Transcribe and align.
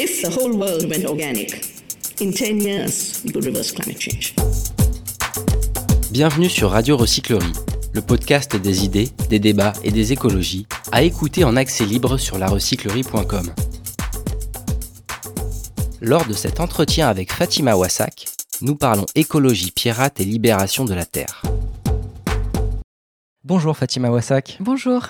If 0.00 0.22
the 0.22 0.28
whole 0.28 0.52
world 0.56 0.88
went 0.88 1.04
organic, 1.06 1.60
in 2.20 2.30
10 2.30 2.60
years, 2.60 3.20
we 3.24 3.32
could 3.32 3.44
reverse 3.44 3.72
climate 3.72 4.00
change. 4.00 4.32
Bienvenue 6.12 6.48
sur 6.48 6.70
Radio 6.70 6.96
Recyclerie, 6.96 7.52
le 7.92 8.00
podcast 8.00 8.54
des 8.54 8.84
idées, 8.84 9.08
des 9.28 9.40
débats 9.40 9.72
et 9.82 9.90
des 9.90 10.12
écologies, 10.12 10.68
à 10.92 11.02
écouter 11.02 11.42
en 11.42 11.56
accès 11.56 11.84
libre 11.84 12.16
sur 12.16 12.38
larecyclerie.com. 12.38 13.52
Lors 16.00 16.26
de 16.26 16.32
cet 16.32 16.60
entretien 16.60 17.08
avec 17.08 17.32
Fatima 17.32 17.74
Wassak, 17.74 18.26
nous 18.60 18.76
parlons 18.76 19.06
écologie 19.16 19.72
pirate 19.72 20.20
et 20.20 20.24
libération 20.24 20.84
de 20.84 20.94
la 20.94 21.06
Terre. 21.06 21.42
Bonjour 23.42 23.76
Fatima 23.76 24.12
Wassak. 24.12 24.58
Bonjour. 24.60 25.08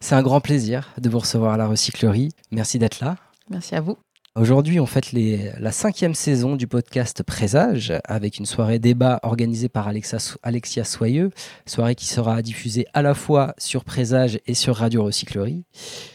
C'est 0.00 0.14
un 0.14 0.22
grand 0.22 0.40
plaisir 0.40 0.88
de 0.96 1.10
vous 1.10 1.18
recevoir 1.18 1.52
à 1.52 1.56
la 1.58 1.66
recyclerie. 1.66 2.30
Merci 2.50 2.78
d'être 2.78 3.00
là. 3.04 3.16
Merci 3.50 3.74
à 3.74 3.82
vous. 3.82 3.98
Aujourd'hui, 4.36 4.80
on 4.80 4.86
fête 4.86 5.12
la 5.12 5.70
cinquième 5.70 6.12
saison 6.12 6.56
du 6.56 6.66
podcast 6.66 7.22
Présage 7.22 7.92
avec 8.02 8.38
une 8.38 8.46
soirée 8.46 8.80
débat 8.80 9.20
organisée 9.22 9.68
par 9.68 9.86
Alexia 9.86 10.84
Soyeux, 10.84 11.30
soirée 11.66 11.94
qui 11.94 12.06
sera 12.06 12.42
diffusée 12.42 12.84
à 12.94 13.02
la 13.02 13.14
fois 13.14 13.54
sur 13.58 13.84
Présage 13.84 14.40
et 14.48 14.54
sur 14.54 14.74
Radio 14.74 15.04
Recyclerie. 15.04 15.62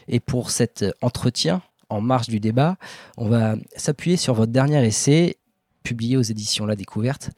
Et 0.10 0.20
pour 0.20 0.52
cet 0.52 0.84
entretien, 1.02 1.62
en 1.88 2.02
marge 2.02 2.28
du 2.28 2.42
débat, 2.42 2.76
on 3.16 3.30
va 3.30 3.56
s'appuyer 3.78 4.18
sur 4.18 4.34
votre 4.34 4.52
dernier 4.52 4.86
essai 4.86 5.38
publié 5.84 6.18
aux 6.18 6.22
éditions 6.22 6.66
La 6.66 6.76
Découverte, 6.76 7.30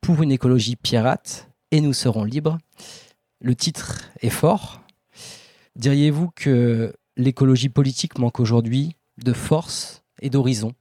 Pour 0.00 0.22
une 0.22 0.32
écologie 0.32 0.76
pirate 0.76 1.50
et 1.70 1.82
nous 1.82 1.92
serons 1.92 2.24
libres. 2.24 2.56
Le 3.42 3.54
titre 3.54 4.10
est 4.22 4.30
fort. 4.30 4.80
Diriez-vous 5.76 6.30
que 6.34 6.94
l'écologie 7.18 7.68
politique 7.68 8.18
manque 8.18 8.40
aujourd'hui 8.40 8.96
de 9.22 9.34
force 9.34 9.99
et 10.20 10.30
d'horizon 10.30 10.74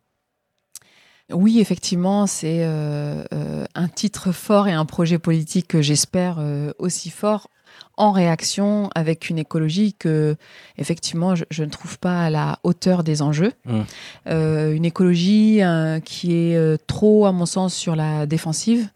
oui, 1.31 1.59
effectivement, 1.59 2.25
c'est 2.25 2.63
euh, 2.63 3.23
euh, 3.33 3.65
un 3.75 3.87
titre 3.87 4.31
fort 4.31 4.67
et 4.67 4.73
un 4.73 4.85
projet 4.85 5.19
politique 5.19 5.67
que 5.67 5.81
j'espère 5.81 6.37
euh, 6.39 6.71
aussi 6.79 7.09
fort 7.11 7.49
en 7.97 8.11
réaction 8.11 8.89
avec 8.95 9.29
une 9.29 9.37
écologie 9.37 9.93
que, 9.93 10.35
effectivement, 10.77 11.35
je, 11.35 11.63
ne 11.63 11.69
trouve 11.69 11.99
pas 11.99 12.23
à 12.23 12.29
la 12.29 12.59
hauteur 12.63 13.03
des 13.03 13.21
enjeux. 13.21 13.53
Mmh. 13.65 14.71
une 14.71 14.85
écologie 14.85 15.61
qui 16.05 16.33
est 16.33 16.87
trop, 16.87 17.25
à 17.25 17.31
mon 17.31 17.45
sens, 17.45 17.75
sur 17.75 17.95
la 17.97 18.25
défensive, 18.25 18.89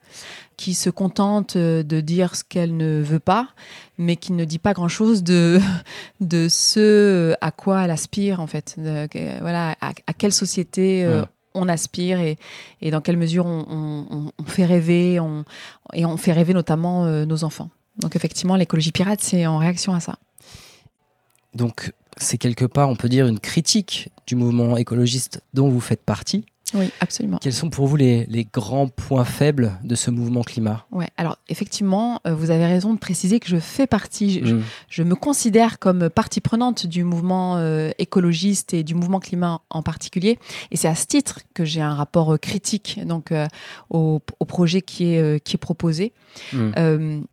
qui 0.64 0.76
se 0.76 0.90
contente 0.90 1.58
de 1.58 2.00
dire 2.00 2.38
ce 2.38 2.46
qu'elle 2.46 2.78
ne 2.78 3.02
veut 3.02 3.20
pas, 3.20 3.50
mais 3.98 4.16
qui 4.16 4.32
ne 4.32 4.46
dit 4.46 4.60
pas 4.60 4.72
grand-chose 4.72 5.22
de, 5.22 5.60
de 6.22 6.48
ce 6.50 7.36
à 7.42 7.52
quoi 7.52 7.84
elle 7.84 7.92
aspire, 7.92 8.40
en 8.40 8.48
fait. 8.48 8.78
voilà, 9.42 9.76
à, 9.82 10.14
quelle 10.18 10.32
société 10.32 11.06
mmh. 11.06 11.26
on 11.56 11.68
aspire 11.68 12.22
et, 12.22 12.38
et, 12.82 12.92
dans 12.92 13.02
quelle 13.02 13.18
mesure 13.18 13.46
on, 13.46 14.32
fait 14.46 14.64
rêver, 14.64 15.20
on, 15.20 15.44
et 15.92 16.06
on 16.06 16.16
fait 16.16 16.32
rêver 16.32 16.54
notamment 16.54 17.08
nos 17.26 17.44
enfants. 17.44 17.70
Donc 17.98 18.16
effectivement, 18.16 18.56
l'écologie 18.56 18.94
pirate, 18.94 19.20
c'est 19.22 19.46
en 19.46 19.58
réaction 19.58 19.94
à 19.94 20.00
ça. 20.00 20.16
Donc 21.54 21.92
c'est 22.16 22.38
quelque 22.38 22.64
part, 22.64 22.88
on 22.88 22.96
peut 22.96 23.10
dire, 23.10 23.28
une 23.28 23.40
critique 23.40 24.12
du 24.28 24.38
mouvement 24.38 24.78
écologiste 24.78 25.42
dont 25.54 25.68
vous 25.68 25.82
faites 25.82 26.04
partie. 26.04 26.46
Oui, 26.74 26.90
absolument. 27.00 27.38
Quels 27.42 27.54
sont 27.54 27.70
pour 27.70 27.88
vous 27.88 27.96
les, 27.96 28.48
grands 28.52 28.88
points 28.88 29.26
faibles 29.26 29.74
de 29.84 29.96
ce 29.96 30.12
mouvement 30.12 30.42
climat? 30.42 30.86
Ouais, 30.92 31.08
alors 31.18 31.38
effectivement, 31.50 32.20
euh, 32.28 32.34
vous 32.34 32.52
avez 32.52 32.66
raison 32.66 32.94
de 32.94 33.00
préciser 33.00 33.40
que 33.40 33.48
je 33.48 33.58
fais 33.58 33.88
partie, 33.88 34.44
je, 34.90 35.04
mm. 35.04 35.08
me 35.08 35.16
considère 35.16 35.80
comme 35.80 36.10
partie 36.10 36.42
prenante 36.42 36.86
du 36.86 37.04
mouvement 37.04 37.58
euh, 37.58 37.92
écologiste 38.00 38.74
et 38.74 38.84
du 38.84 38.96
mouvement 38.96 39.20
climat 39.20 39.62
en 39.70 39.82
particulier. 39.84 40.40
Et 40.72 40.78
c'est 40.78 40.88
à 40.88 40.96
ce 40.96 41.06
titre 41.06 41.40
que 41.54 41.66
j'ai 41.66 41.82
un 41.82 41.94
rapport 41.94 42.34
euh, 42.34 42.38
critique 42.38 43.00
donc 43.06 43.34
au, 43.90 44.20
projet 44.48 44.82
qui 44.82 45.14
est, 45.14 45.44
qui 45.44 45.56
est 45.56 45.58
proposé. 45.58 46.14
Mm. 46.54 47.24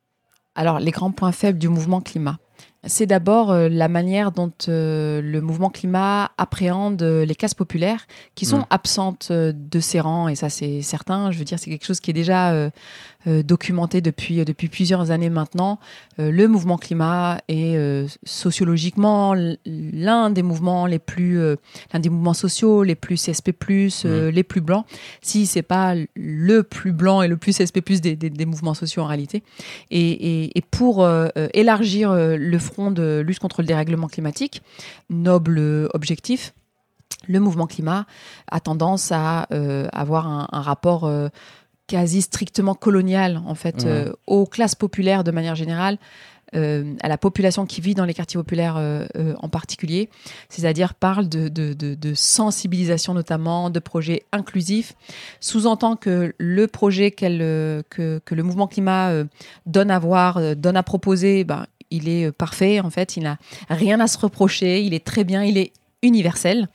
Alors, 0.54 0.78
les 0.78 0.90
grands 0.90 1.12
points 1.12 1.32
faibles 1.32 1.58
du 1.58 1.68
mouvement 1.68 2.00
climat. 2.00 2.38
C'est 2.86 3.04
d'abord 3.04 3.50
euh, 3.50 3.68
la 3.68 3.88
manière 3.88 4.32
dont 4.32 4.52
euh, 4.68 5.20
le 5.20 5.42
mouvement 5.42 5.68
climat 5.68 6.30
appréhende 6.38 7.02
euh, 7.02 7.26
les 7.26 7.34
classes 7.34 7.52
populaires 7.52 8.06
qui 8.34 8.46
sont 8.46 8.64
absentes 8.70 9.30
de 9.30 9.80
ses 9.80 10.00
rangs, 10.00 10.28
et 10.28 10.34
ça 10.34 10.48
c'est 10.48 10.80
certain, 10.80 11.30
je 11.30 11.38
veux 11.38 11.44
dire 11.44 11.58
c'est 11.58 11.70
quelque 11.70 11.84
chose 11.84 12.00
qui 12.00 12.10
est 12.10 12.14
déjà 12.14 12.70
documenté 13.26 14.00
depuis, 14.00 14.44
depuis 14.44 14.69
plusieurs 14.69 15.10
années 15.10 15.31
maintenant. 15.31 15.78
le 16.19 16.47
mouvement 16.47 16.78
climat 16.78 17.41
est 17.48 17.76
sociologiquement 18.25 19.34
l'un 19.66 20.31
des 20.31 20.42
mouvements 20.42 20.86
les 20.86 20.98
plus, 20.98 21.38
l'un 21.92 22.00
des 22.00 22.09
mouvements 22.09 22.34
sociaux 22.34 22.82
les 22.82 22.94
plus 22.94 23.16
CSP+, 23.16 23.53
les 24.04 24.42
plus 24.42 24.60
blancs, 24.60 24.86
si 25.20 25.47
c'est 25.47 25.62
pas 25.62 25.94
le 26.14 26.62
plus 26.62 26.92
blanc 26.92 27.22
et 27.22 27.28
le 27.28 27.36
plus 27.36 27.56
CSP+, 27.56 27.80
des, 28.00 28.16
des, 28.16 28.30
des 28.30 28.47
mouvements 28.47 28.75
sociaux 28.75 29.03
en 29.03 29.06
réalité. 29.06 29.42
Et, 29.91 30.10
et, 30.10 30.59
et 30.59 30.62
pour 30.62 31.06
élargir 31.54 32.14
le 32.14 32.59
front 32.59 32.91
de 32.91 33.22
lutte 33.26 33.38
contre 33.38 33.62
le 33.62 33.66
dérèglement 33.66 34.09
climatique, 34.09 34.62
noble 35.10 35.88
objectif, 35.94 36.54
le 37.28 37.41
mouvement 37.41 37.66
climat 37.66 38.06
a 38.50 38.60
tendance 38.60 39.12
à 39.12 39.47
euh, 39.53 39.88
avoir 39.92 40.26
un, 40.26 40.60
rapport 40.60 41.04
euh, 41.04 41.28
quasi 41.90 42.22
strictement 42.22 42.74
colonial 42.74 43.42
en 43.46 43.56
fait 43.56 43.84
euh, 43.84 44.12
aux 44.28 44.46
classes 44.46 44.76
populaires 44.76 45.24
de 45.24 45.32
manière 45.32 45.56
générale 45.56 45.98
euh, 46.54 46.94
à 47.02 47.08
la 47.08 47.18
population 47.18 47.66
qui 47.66 47.80
vit 47.80 47.94
dans 47.94 48.04
les 48.04 48.14
quartiers 48.14 48.38
populaires 48.38 48.76
euh, 48.76 49.06
en 49.38 49.48
particulier, 49.48 50.08
c'est-à-dire 50.48 50.94
parle 50.94 51.28
de, 51.28 51.48
de, 51.48 51.74
de, 51.74 52.14
sensibilisation 52.14 53.12
notamment, 53.14 53.70
de 53.70 53.78
projets 53.80 54.24
inclusifs, 54.32 54.94
sous-entend 55.40 55.96
que 55.96 56.32
le 56.38 56.66
projet 56.66 57.10
que, 57.10 57.82
que, 57.90 58.34
le 58.34 58.42
mouvement 58.42 58.66
climat 58.66 59.12
donne 59.66 59.90
à 59.92 59.98
voir, 60.00 60.56
donne 60.56 60.76
à 60.76 60.82
proposer, 60.82 61.44
ben, 61.44 61.66
il 61.92 62.08
est 62.08 62.32
parfait 62.32 62.80
en 62.80 62.90
fait, 62.90 63.16
il 63.16 63.22
n'a 63.24 63.38
rien 63.68 64.00
à 64.00 64.08
se 64.08 64.18
reprocher, 64.18 64.82
il 64.82 64.92
est 64.92 65.04
très 65.04 65.22
bien, 65.22 65.44
il 65.44 65.56
est 65.56 65.72
universel 66.02 66.68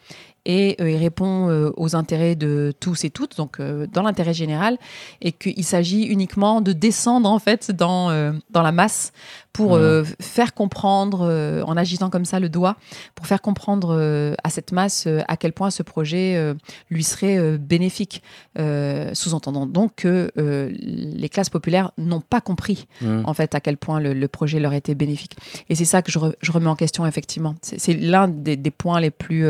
et 0.45 0.75
il 0.79 0.97
répond 0.97 1.71
aux 1.75 1.95
intérêts 1.95 2.35
de 2.35 2.73
tous 2.79 3.03
et 3.03 3.09
toutes, 3.09 3.37
donc 3.37 3.59
dans 3.59 4.03
l'intérêt 4.03 4.33
général, 4.33 4.77
et 5.21 5.31
qu'il 5.31 5.63
s'agit 5.63 6.03
uniquement 6.03 6.61
de 6.61 6.73
descendre 6.73 7.29
en 7.29 7.39
fait 7.39 7.71
dans, 7.71 8.33
dans 8.49 8.61
la 8.61 8.71
masse 8.71 9.11
pour 9.55 9.75
euh, 9.75 10.03
faire 10.19 10.53
comprendre, 10.53 11.21
euh, 11.21 11.63
en 11.63 11.77
agitant 11.77 12.09
comme 12.09 12.25
ça 12.25 12.41
le 12.41 12.49
doigt, 12.49 12.75
pour 13.15 13.25
faire 13.25 13.41
comprendre 13.41 13.95
euh, 13.97 14.35
à 14.43 14.49
cette 14.49 14.73
masse 14.73 15.07
à 15.29 15.37
quel 15.37 15.53
point 15.53 15.71
ce 15.71 15.81
projet 15.81 16.53
lui 16.89 17.03
serait 17.03 17.57
bénéfique. 17.57 18.21
Sous-entendant 18.57 19.65
donc 19.65 19.95
que 19.95 20.31
les 20.35 21.29
classes 21.29 21.49
populaires 21.49 21.91
n'ont 21.97 22.19
pas 22.19 22.41
compris 22.41 22.87
en 23.01 23.33
fait 23.33 23.55
à 23.55 23.59
quel 23.61 23.77
point 23.77 23.99
le, 23.99 24.27
projet 24.27 24.59
leur 24.59 24.73
était 24.73 24.95
bénéfique. 24.95 25.37
Et 25.69 25.75
c'est 25.75 25.85
ça 25.85 26.01
que 26.01 26.11
je, 26.11 26.19
remets 26.51 26.67
en 26.67 26.75
question 26.75 27.05
effectivement. 27.05 27.55
C'est 27.61 27.93
l'un 27.93 28.27
des, 28.27 28.57
points 28.71 28.99
les 28.99 29.11
plus, 29.11 29.45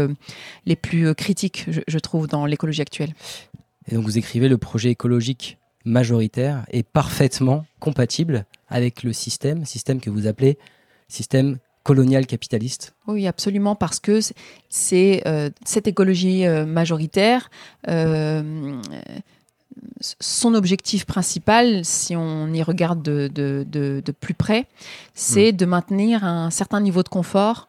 les 0.65 0.75
plus 0.75 1.15
critiques, 1.15 1.65
je 1.87 1.99
trouve, 1.99 2.27
dans 2.27 2.45
l'écologie 2.45 2.81
actuelle. 2.81 3.13
Et 3.87 3.95
donc 3.95 4.03
vous 4.03 4.17
écrivez 4.17 4.49
le 4.49 4.57
projet 4.57 4.91
écologique 4.91 5.57
majoritaire 5.85 6.65
est 6.71 6.83
parfaitement 6.83 7.65
compatible 7.79 8.45
avec 8.67 9.03
le 9.03 9.13
système, 9.13 9.65
système 9.65 10.01
que 10.01 10.09
vous 10.09 10.27
appelez 10.27 10.57
système 11.07 11.59
colonial 11.85 12.25
capitaliste 12.25 12.95
Oui, 13.07 13.27
absolument, 13.27 13.75
parce 13.75 13.99
que 13.99 14.19
c'est 14.69 15.21
euh, 15.27 15.51
cette 15.63 15.87
écologie 15.87 16.45
euh, 16.45 16.65
majoritaire, 16.65 17.51
euh, 17.87 18.81
son 20.19 20.55
objectif 20.55 21.05
principal, 21.05 21.85
si 21.85 22.15
on 22.15 22.51
y 22.51 22.63
regarde 22.63 23.03
de, 23.03 23.29
de, 23.29 24.11
plus 24.19 24.33
près, 24.33 24.65
c'est 25.13 25.51
hmm. 25.51 25.57
de 25.57 25.65
maintenir 25.65 26.23
un 26.23 26.49
certain 26.49 26.81
niveau 26.81 27.03
de 27.03 27.09
confort, 27.09 27.67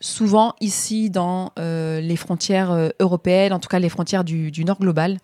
souvent 0.00 0.54
ici 0.60 1.08
dans 1.08 1.52
les 1.56 2.16
frontières 2.16 2.90
européennes, 3.00 3.52
en 3.52 3.58
tout 3.60 3.68
cas 3.68 3.78
les 3.78 3.88
frontières 3.88 4.24
du, 4.24 4.50
du 4.50 4.64
nord 4.64 4.78
global. 4.78 5.18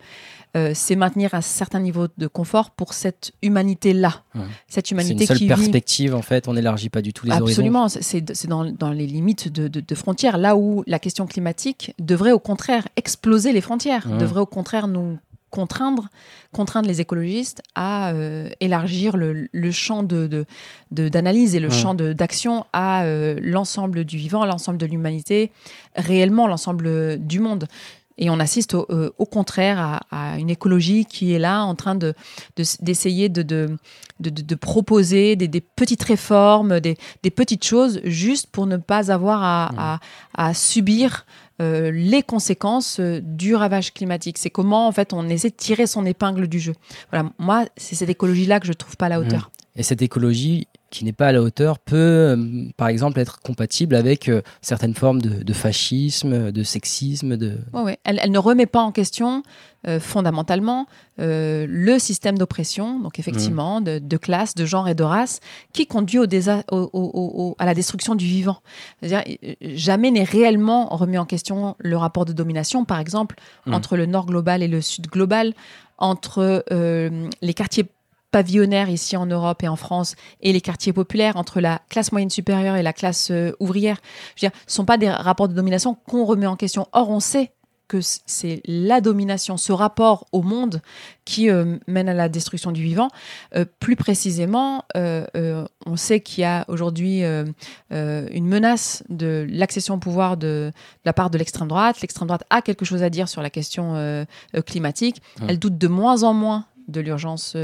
Euh, 0.57 0.71
c'est 0.73 0.95
maintenir 0.95 1.35
un 1.35 1.41
certain 1.41 1.79
niveau 1.79 2.07
de 2.17 2.25
confort 2.25 2.71
pour 2.71 2.93
cette 2.93 3.33
humanité-là. 3.43 4.23
Cette 4.67 4.89
humanité 4.89 5.27
c'est 5.27 5.33
une 5.33 5.39
seule 5.39 5.47
perspective, 5.47 6.15
en 6.15 6.23
fait, 6.23 6.47
on 6.47 6.53
n'élargit 6.53 6.89
pas 6.89 7.03
du 7.03 7.13
tout 7.13 7.27
les 7.27 7.31
Absolument, 7.31 7.87
c'est 7.87 8.47
dans, 8.47 8.91
les 8.91 9.05
limites 9.05 9.51
de, 9.51 9.95
frontières, 9.95 10.39
là 10.39 10.55
où 10.55 10.83
la 10.87 10.97
question 10.97 11.27
climatique 11.27 11.93
devrait 11.99 12.31
au 12.31 12.39
contraire 12.39 12.87
exploser 12.95 13.53
les 13.53 13.61
frontières, 13.61 14.07
devrait 14.17 14.41
au 14.41 14.47
contraire 14.47 14.87
nous 14.87 15.19
contraindre, 15.51 16.09
contraindre 16.51 16.87
les 16.87 17.01
écologistes 17.01 17.61
à 17.75 18.11
euh, 18.11 18.49
élargir 18.59 19.17
le, 19.17 19.71
champ 19.71 20.03
de, 20.03 20.45
d'analyse 20.91 21.55
et 21.55 21.59
le 21.59 21.69
champ 21.69 21.93
d'action 21.93 22.65
à 22.73 23.03
euh, 23.03 23.39
l'ensemble 23.41 24.05
du 24.05 24.17
vivant, 24.17 24.45
l'ensemble 24.45 24.77
de 24.77 24.85
l'humanité, 24.85 25.51
réellement 25.95 26.47
l'ensemble 26.47 27.17
du 27.19 27.39
monde 27.39 27.67
Et 28.19 28.29
on 28.29 28.39
assiste 28.39 28.75
au, 28.75 28.85
euh, 28.91 29.09
au 29.17 29.25
contraire 29.25 30.01
à, 30.11 30.37
une 30.37 30.49
écologie 30.49 31.05
qui 31.05 31.33
est 31.33 31.39
là 31.39 31.63
en 31.63 31.73
train 31.73 31.95
de, 31.95 32.13
d'essayer 32.81 33.29
de, 33.29 33.41
de, 33.41 33.77
de, 34.19 34.55
proposer 34.55 35.35
des, 35.35 35.47
des, 35.47 35.61
petites 35.61 36.03
réformes, 36.03 36.79
des, 36.79 36.97
des, 37.23 37.31
petites 37.31 37.63
choses, 37.63 38.01
juste 38.03 38.47
pour 38.51 38.67
ne 38.67 38.77
pas 38.77 39.11
avoir 39.11 39.41
à, 39.43 39.71
mmh. 39.71 39.79
à, 39.79 40.47
à 40.49 40.53
subir 40.53 41.25
euh, 41.61 41.91
les 41.91 42.23
conséquences 42.23 42.99
euh, 42.99 43.19
du 43.21 43.53
ravage 43.53 43.93
climatique. 43.93 44.37
C'est 44.37 44.49
comment 44.49 44.87
en 44.87 44.91
fait 44.93 45.11
on 45.11 45.27
essaie 45.27 45.49
de 45.49 45.55
tirer 45.55 45.87
son 45.87 46.05
épingle 46.05 46.47
du 46.47 46.59
jeu. 46.59 46.73
Voilà, 47.11 47.31
moi 47.37 47.65
c'est 47.75 47.95
cette 47.95 48.09
écologie 48.09 48.45
là 48.45 48.61
que 48.61 48.67
je 48.67 48.71
trouve 48.73 48.95
pas 48.95 49.07
à 49.07 49.09
la 49.09 49.19
hauteur. 49.19 49.51
Et 49.75 49.83
cette 49.83 50.01
écologie, 50.01 50.67
qui 50.89 51.05
n'est 51.05 51.13
pas 51.13 51.27
à 51.27 51.31
la 51.31 51.41
hauteur 51.41 51.79
peut, 51.79 51.95
euh, 51.95 52.65
par 52.77 52.87
exemple, 52.87 53.19
être 53.19 53.39
compatible 53.41 53.95
avec 53.95 54.27
euh, 54.27 54.41
certaines 54.61 54.93
formes 54.93 55.21
de, 55.21 55.53
fascisme, 55.53 56.51
de 56.51 56.63
sexisme. 56.63 57.37
De... 57.37 57.57
Ouais, 57.73 57.99
Elle, 58.03 58.19
elle, 58.21 58.31
ne 58.31 58.39
remet 58.39 58.65
pas 58.65 58.81
en 58.81 58.91
question 58.91 59.43
euh, 59.87 59.99
fondamentalement 59.99 60.87
le 61.21 61.99
système 61.99 62.37
d'oppression, 62.37 63.01
donc 63.01 63.19
effectivement, 63.19 63.81
mmh. 63.81 63.99
de, 63.99 64.17
classe, 64.17 64.55
de 64.55 64.65
genre 64.65 64.87
et 64.87 64.95
de 64.95 65.03
race, 65.03 65.41
qui 65.73 65.85
conduit 65.85 66.17
au 66.17 66.25
au, 66.71 67.55
à 67.59 67.65
la 67.65 67.73
destruction 67.73 68.15
du 68.15 68.23
vivant. 68.23 68.61
C'est-à-dire, 69.01 69.35
jamais 69.61 70.11
n'est 70.11 70.23
réellement 70.23 70.87
remis 70.95 71.17
en 71.17 71.25
question 71.25 71.75
le 71.77 71.97
rapport 71.97 72.23
de 72.23 72.31
domination, 72.31 72.85
par 72.85 72.99
exemple, 72.99 73.35
mmh. 73.65 73.73
entre 73.73 73.97
le 73.97 74.05
nord 74.05 74.27
global 74.27 74.63
et 74.63 74.69
le 74.69 74.79
sud 74.79 75.07
global, 75.07 75.53
entre 75.97 76.63
les 77.41 77.53
quartiers 77.53 77.89
pavillonnaire 78.31 78.89
ici 78.89 79.17
en 79.17 79.25
Europe 79.25 79.63
et 79.63 79.67
en 79.67 79.75
France 79.75 80.15
et 80.41 80.53
les 80.53 80.61
quartiers 80.61 80.93
populaires 80.93 81.37
entre 81.37 81.61
la 81.61 81.81
classe 81.89 82.11
moyenne 82.11 82.29
supérieure 82.29 82.75
et 82.75 82.83
la 82.83 82.93
classe 82.93 83.31
euh, 83.31 83.51
ouvrière, 83.59 83.97
je 84.35 84.45
veux 84.45 84.49
dire, 84.49 84.59
sont 84.67 84.85
pas 84.85 84.97
des 84.97 85.09
rapports 85.09 85.47
de 85.47 85.53
domination 85.53 85.95
qu'on 86.07 86.25
remet 86.25 86.47
en 86.47 86.55
question. 86.55 86.87
Or, 86.91 87.09
on 87.09 87.19
sait 87.19 87.51
que 87.87 88.01
c'est 88.01 88.61
la 88.65 89.01
domination, 89.01 89.57
ce 89.57 89.71
rapport 89.71 90.27
au 90.31 90.43
monde 90.43 90.83
qui 91.25 91.49
euh, 91.49 91.77
mène 91.87 92.07
à 92.07 92.13
la 92.13 92.29
destruction 92.29 92.71
du 92.71 92.83
vivant. 92.83 93.07
Euh, 93.55 93.65
plus 93.79 93.95
précisément, 93.95 94.83
on 94.93 95.95
sait 95.95 96.19
qu'il 96.19 96.43
y 96.43 96.45
a 96.45 96.65
aujourd'hui 96.67 97.23
une 97.23 98.47
menace 98.47 99.03
de 99.09 99.47
l'accession 99.49 99.95
au 99.95 99.97
pouvoir 99.97 100.37
de, 100.37 100.71
la 101.03 101.13
part 101.13 101.31
de 101.31 101.39
l'extrême 101.39 101.67
droite. 101.67 101.99
L'extrême 102.01 102.27
droite 102.27 102.43
a 102.51 102.61
quelque 102.61 102.85
chose 102.85 103.01
à 103.01 103.09
dire 103.09 103.27
sur 103.27 103.41
la 103.41 103.49
question 103.49 104.25
climatique. 104.67 105.23
Elle 105.47 105.57
doute 105.57 105.79
de 105.79 105.87
moins 105.87 106.21
en 106.21 106.35
moins 106.35 106.65
de 106.89 107.01
l'urgence 107.01 107.55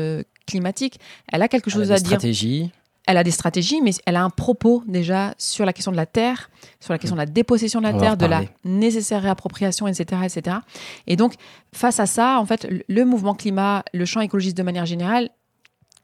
climatique. 0.48 1.00
Elle 1.32 1.42
a 1.42 1.48
quelque 1.48 1.70
chose 1.70 1.92
à 1.92 1.96
dire. 1.96 2.08
Stratégies. 2.08 2.72
Elle 3.08 3.18
a 3.18 3.24
des 3.24 3.32
stratégies, 3.32 3.82
mais 3.82 3.92
elle 4.08 4.16
a 4.16 4.24
un 4.24 4.32
propos 4.32 4.84
déjà 4.88 5.36
sur 5.38 5.64
la 5.64 5.74
question 5.74 5.92
de 5.92 5.98
la 5.98 6.08
terre, 6.08 6.50
sur 6.80 6.92
la 6.92 6.98
question 6.98 7.16
de 7.16 7.22
la 7.22 7.28
dépossession 7.28 7.80
de 7.80 7.86
la 7.86 7.94
terre, 7.94 8.18
de 8.18 8.26
la 8.26 8.42
nécessaire 8.64 9.22
réappropriation, 9.22 9.88
etc., 9.88 10.22
etc. 10.24 10.58
Et 11.06 11.16
donc, 11.16 11.36
face 11.72 12.00
à 12.00 12.08
ça, 12.08 12.40
en 12.40 12.46
fait, 12.46 12.68
le 12.88 13.06
mouvement 13.06 13.36
climat, 13.36 13.84
le 13.94 14.06
champ 14.06 14.22
écologiste 14.22 14.58
de 14.58 14.64
manière 14.64 14.88
générale, 14.88 15.30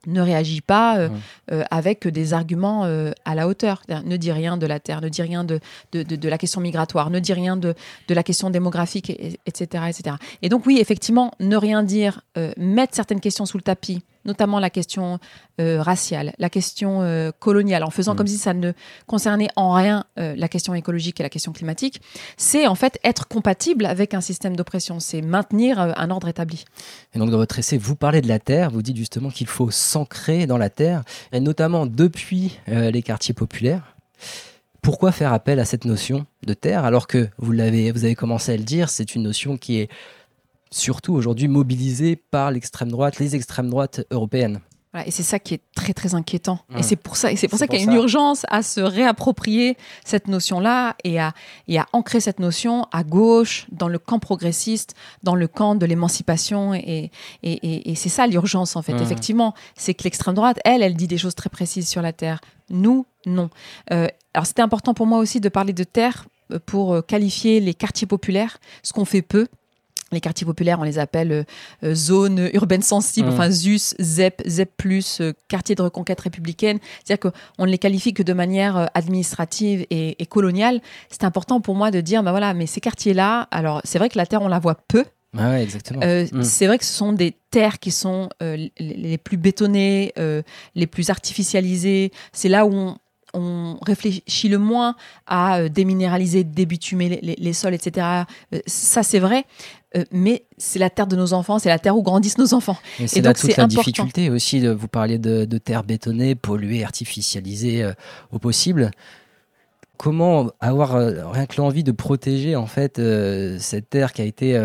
ne 0.08 0.22
réagit 0.22 0.62
pas 0.62 0.98
euh, 0.98 1.10
euh, 1.52 1.64
avec 1.70 2.08
des 2.08 2.34
arguments 2.34 2.86
euh, 2.86 3.12
à 3.26 3.36
la 3.36 3.48
hauteur. 3.48 3.84
Ne 4.06 4.18
dit 4.18 4.32
rien 4.32 4.58
de 4.58 4.66
la 4.66 4.80
Terre, 4.80 5.02
ne 5.02 5.10
dit 5.10 5.22
rien 5.22 5.44
de, 5.44 5.60
de, 5.92 6.04
de, 6.04 6.30
la 6.30 6.38
question 6.38 6.62
migratoire, 6.62 7.10
ne 7.10 7.20
dit 7.20 7.34
rien 7.34 7.58
de, 7.58 7.76
de 8.08 8.14
la 8.14 8.24
question 8.24 8.50
démographique, 8.50 9.12
etc., 9.46 9.86
etc. 9.90 10.16
Et 10.42 10.50
donc 10.50 10.66
oui, 10.66 10.80
effectivement, 10.80 11.32
ne 11.40 11.56
rien 11.56 11.84
dire, 11.84 12.22
mettre 12.58 12.96
certaines 12.96 13.20
questions 13.20 13.46
sous 13.46 13.58
le 13.58 13.64
tapis, 13.64 14.04
notamment 14.26 14.60
la 14.60 14.70
question 14.70 15.20
euh, 15.60 15.82
raciale, 15.82 16.34
la 16.38 16.50
question 16.50 17.02
euh, 17.02 17.32
coloniale, 17.38 17.84
en 17.84 17.90
faisant 17.90 18.14
mm. 18.14 18.18
comme 18.18 18.28
si 18.28 18.38
ça 18.38 18.54
ne 18.54 18.72
concernait 19.08 19.50
en 19.56 19.74
rien 19.74 20.06
euh, 20.20 20.36
la 20.36 20.48
question 20.48 20.74
écologique 20.74 21.20
et 21.20 21.24
la 21.24 21.30
question 21.30 21.52
climatique, 21.52 22.02
c'est 22.38 22.68
en 22.68 22.76
fait 22.76 23.00
être 23.04 23.28
compatible 23.28 23.86
avec 23.86 24.14
un 24.14 24.22
système 24.22 24.56
d'oppression, 24.56 25.00
c'est 25.00 25.22
maintenir 25.22 25.80
un 25.80 26.10
ordre 26.10 26.28
établi. 26.28 26.66
Et 27.14 27.20
donc 27.20 27.30
dans 27.30 27.38
votre 27.38 27.60
essai, 27.60 27.78
vous 27.78 27.96
parlez 27.96 28.22
de 28.22 28.28
la 28.28 28.40
Terre, 28.40 28.72
vous 28.72 28.82
dites 28.82 28.98
justement 28.98 29.30
qu'il 29.30 29.48
faut 29.48 29.72
s'ancrer 29.72 30.48
dans 30.48 30.58
la 30.58 30.70
Terre, 30.70 31.04
et 31.32 31.40
notamment 31.40 31.86
depuis 31.86 32.60
les 32.68 33.02
quartiers 33.02 33.34
populaires. 33.34 33.96
Pourquoi 34.82 35.12
faire 35.12 35.32
appel 35.32 35.60
à 35.60 35.66
cette 35.66 35.86
notion 35.86 36.26
de 36.46 36.56
terre 36.56 36.86
alors 36.86 37.06
que 37.06 37.30
vous 37.38 37.52
l'avez, 37.52 37.92
vous 37.92 38.04
avez 38.04 38.16
commencé 38.16 38.52
à 38.52 38.58
le 38.58 38.64
dire, 38.64 38.90
c'est 38.90 39.14
une 39.14 39.22
notion 39.22 39.58
qui 39.58 39.80
est 39.80 39.90
surtout 40.72 41.14
aujourd'hui 41.14 41.48
mobilisé 41.48 42.16
par 42.16 42.52
l'extrême 42.52 42.90
droite, 42.90 43.20
les 43.20 43.36
extrêmes 43.36 43.70
droites 43.70 44.02
européennes. 44.10 44.60
et 45.06 45.12
c'est 45.12 45.24
ça 45.24 45.40
qui 45.40 45.54
est 45.54 45.62
très 45.76 45.94
très 45.94 46.16
inquiétant. 46.16 46.60
Et 46.78 46.84
c'est 46.84 46.96
pour 46.96 47.16
ça, 47.16 47.36
c'est 47.36 47.48
pour 47.48 47.60
ça 47.60 47.68
qu'il 47.68 47.80
y 47.80 47.82
a 47.82 47.86
une 47.86 47.98
urgence 47.98 48.46
à 48.50 48.62
se 48.62 48.82
réapproprier 48.82 49.78
cette 50.06 50.28
notion-là 50.28 50.96
et 51.04 51.20
à, 51.20 51.34
et 51.68 51.80
à 51.80 51.86
ancrer 51.94 52.20
cette 52.20 52.40
notion 52.40 52.88
à 52.92 53.04
gauche, 53.04 53.68
dans 53.72 53.88
le 53.88 54.00
camp 54.00 54.20
progressiste, 54.20 54.96
dans 55.24 55.36
le 55.36 55.48
camp 55.48 55.76
de 55.76 55.86
l'émancipation. 55.86 56.74
Et, 56.74 57.12
et, 57.44 57.92
et 57.92 57.96
c'est 57.96 58.10
ça 58.10 58.28
l'urgence 58.28 58.76
en 58.76 58.82
fait. 58.82 58.94
Mmh. 58.94 59.04
Effectivement, 59.04 59.54
c'est 59.76 59.94
que 59.94 60.04
l'extrême 60.04 60.36
droite, 60.36 60.60
elle, 60.66 60.84
elle 60.84 60.96
dit 60.96 61.08
des 61.08 61.18
choses 61.18 61.36
très 61.36 61.50
précises 61.50 61.88
sur 61.88 62.02
la 62.02 62.14
terre. 62.14 62.40
Nous, 62.70 63.06
non. 63.26 63.50
Euh, 63.92 64.08
alors 64.34 64.46
c'était 64.46 64.62
important 64.62 64.94
pour 64.94 65.06
moi 65.06 65.20
aussi 65.20 65.40
de 65.40 65.50
parler 65.50 65.74
de 65.74 65.84
terre 65.84 66.28
euh, 66.52 66.60
pour 66.66 66.94
euh, 66.94 67.02
qualifier 67.02 67.60
les 67.60 67.74
quartiers 67.74 68.08
populaires, 68.08 68.60
ce 68.84 68.94
qu'on 68.94 69.06
fait 69.06 69.22
peu 69.22 69.48
les 70.12 70.22
quartiers 70.22 70.46
populaires, 70.46 70.80
on 70.80 70.84
les 70.84 71.00
appelle 71.00 71.32
euh, 71.32 71.44
euh, 71.84 71.96
zones 71.96 72.50
urbaines 72.54 72.82
sensibles, 72.82 73.30
mmh. 73.30 73.34
enfin 73.34 73.50
ZUS, 73.50 73.96
ZEP, 74.00 74.42
ZEP+, 74.48 74.72
euh, 75.22 75.34
quartiers 75.48 75.76
de 75.76 75.82
reconquête 75.82 76.20
républicaine. 76.20 76.80
C'est-à-dire 77.04 77.32
qu'on 77.32 77.66
ne 77.66 77.72
les 77.72 77.78
qualifie 77.78 78.14
que 78.14 78.24
de 78.24 78.34
manière 78.34 78.90
administrative 78.94 79.86
et, 79.90 80.26
coloniale. 80.30 80.82
C'est 81.10 81.24
important 81.24 81.62
pour 81.62 81.76
moi 81.76 81.92
de 81.92 82.02
dire, 82.02 82.24
bah 82.24 82.32
voilà, 82.32 82.54
mais 82.54 82.68
ces 82.68 82.82
quartiers-là, 82.82 83.48
alors 83.52 83.82
c'est 83.84 84.00
vrai 84.00 84.10
que 84.10 84.18
la 84.18 84.26
terre, 84.26 84.42
on 84.42 84.48
la 84.48 84.60
voit 84.60 84.76
peu. 84.76 85.04
Ah 85.38 85.52
ouais, 85.52 85.64
exactement. 85.64 86.02
Mmh. 86.02 86.44
C'est 86.44 86.68
vrai 86.68 86.78
que 86.78 86.86
ce 86.86 86.94
sont 86.94 87.14
des 87.14 87.34
terres 87.52 87.80
qui 87.80 87.92
sont 87.92 88.30
les, 88.40 89.18
plus 89.18 89.38
bétonnées, 89.38 90.14
les 90.76 90.88
plus 90.88 91.10
artificialisées. 91.10 92.12
C'est 92.34 92.50
là 92.50 92.66
où 92.66 92.74
on, 92.74 92.98
on 93.34 93.78
réfléchit 93.82 94.50
le 94.50 94.58
moins 94.58 94.96
à 95.28 95.70
déminéraliser, 95.70 96.44
débitumer 96.44 97.22
les, 97.22 97.36
les, 97.38 97.54
sols, 97.54 97.74
etc. 97.74 98.24
ça, 98.66 99.04
c'est 99.04 99.20
vrai. 99.20 99.46
Euh, 99.98 100.06
mais 100.12 100.46
c'est 100.58 100.80
la 100.80 100.90
terre 100.90 101.08
de 101.08 101.16
nos 101.16 101.34
enfants, 101.34 101.60
c'est 101.60 101.70
la 101.70 101.80
terre 101.80 101.98
où 101.98 102.02
grandissent 102.02 102.38
nos 102.38 102.54
enfants. 102.54 102.78
Et 103.00 103.08
c'est 103.08 103.22
là 103.22 103.34
toute 103.34 103.56
la 103.58 103.68
difficulté 103.68 104.30
aussi. 104.30 104.62
De, 104.62 104.70
vous 104.70 104.88
parliez 104.88 105.18
de, 105.18 105.46
de 105.46 105.58
terres 105.58 105.84
bétonnées, 105.84 106.36
polluées, 106.36 106.84
artificialisées 106.84 107.84
euh, 107.84 107.94
au 108.32 108.40
possible. 108.40 108.92
Comment 109.98 110.50
avoir 110.62 110.96
euh, 110.96 111.28
rien 111.28 111.46
que 111.46 111.62
l'envie 111.62 111.84
de 111.84 111.92
protéger 111.92 112.56
en 112.56 112.66
fait 112.66 113.00
cette 113.60 113.90
terre 113.90 114.14
qui 114.14 114.22
a 114.22 114.26
été 114.26 114.60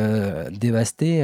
dévastée 0.50 1.23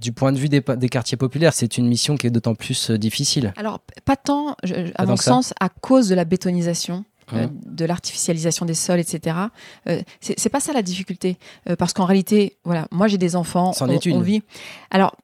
du 0.00 0.12
point 0.12 0.30
de 0.30 0.38
vue 0.38 0.48
des, 0.48 0.60
des 0.60 0.88
quartiers 0.88 1.16
populaires 1.16 1.52
C'est 1.52 1.78
une 1.78 1.88
mission 1.88 2.16
qui 2.16 2.28
est 2.28 2.30
d'autant 2.30 2.54
plus 2.54 2.92
difficile. 2.92 3.52
Alors 3.56 3.80
pas 4.04 4.14
tant, 4.14 4.54
à 4.94 5.06
mon 5.06 5.16
sens, 5.16 5.52
à 5.58 5.68
cause 5.68 6.08
de 6.08 6.14
la 6.14 6.24
bétonisation. 6.24 7.04
Euh, 7.32 7.44
hein 7.44 7.50
de 7.66 7.84
l'artificialisation 7.84 8.66
des 8.66 8.74
sols, 8.74 9.00
etc. 9.00 9.36
Euh, 9.88 10.00
c'est 10.20 10.48
pas 10.48 10.60
ça 10.60 10.72
la 10.72 10.82
difficulté, 10.82 11.38
euh, 11.68 11.76
parce 11.76 11.92
qu'en 11.92 12.04
réalité, 12.04 12.56
voilà, 12.64 12.88
moi 12.90 13.08
j'ai 13.08 13.18
des 13.18 13.36
enfants, 13.36 13.72
on, 13.80 13.88
on, 13.88 14.20
vit. 14.20 14.42
Alors 14.90 15.16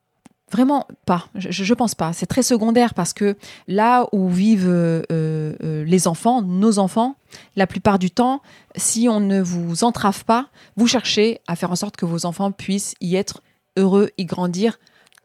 Vraiment 0.53 0.87
pas, 1.05 1.27
je, 1.35 1.65
je 1.65 1.75
pense 1.75 1.97
pas. 1.97 2.13
C'est 2.13 2.27
très 2.27 2.45
secondaire 2.45 2.95
parce 2.95 3.13
que 3.13 3.37
là 3.67 4.07
où 4.13 4.29
vivent 4.29 5.03
les 5.11 6.07
enfants, 6.07 6.43
nos 6.43 6.79
enfants, 6.79 7.17
la 7.57 7.67
plupart 7.67 7.99
du 7.99 8.13
temps, 8.13 8.41
si 8.77 9.09
on 9.09 9.19
ne 9.19 9.41
vous 9.41 9.83
entrave 9.83 10.25
pas, 10.25 10.51
vous 10.77 10.87
cherchez 10.87 11.41
à 11.49 11.57
faire 11.57 11.73
en 11.73 11.77
sorte 11.77 11.97
que 11.97 12.05
vos 12.05 12.25
enfants 12.25 12.53
puissent 12.53 12.95
y 13.01 13.17
être 13.17 13.43
heureux, 13.77 14.11
y 14.17 14.27
grandir 14.27 14.79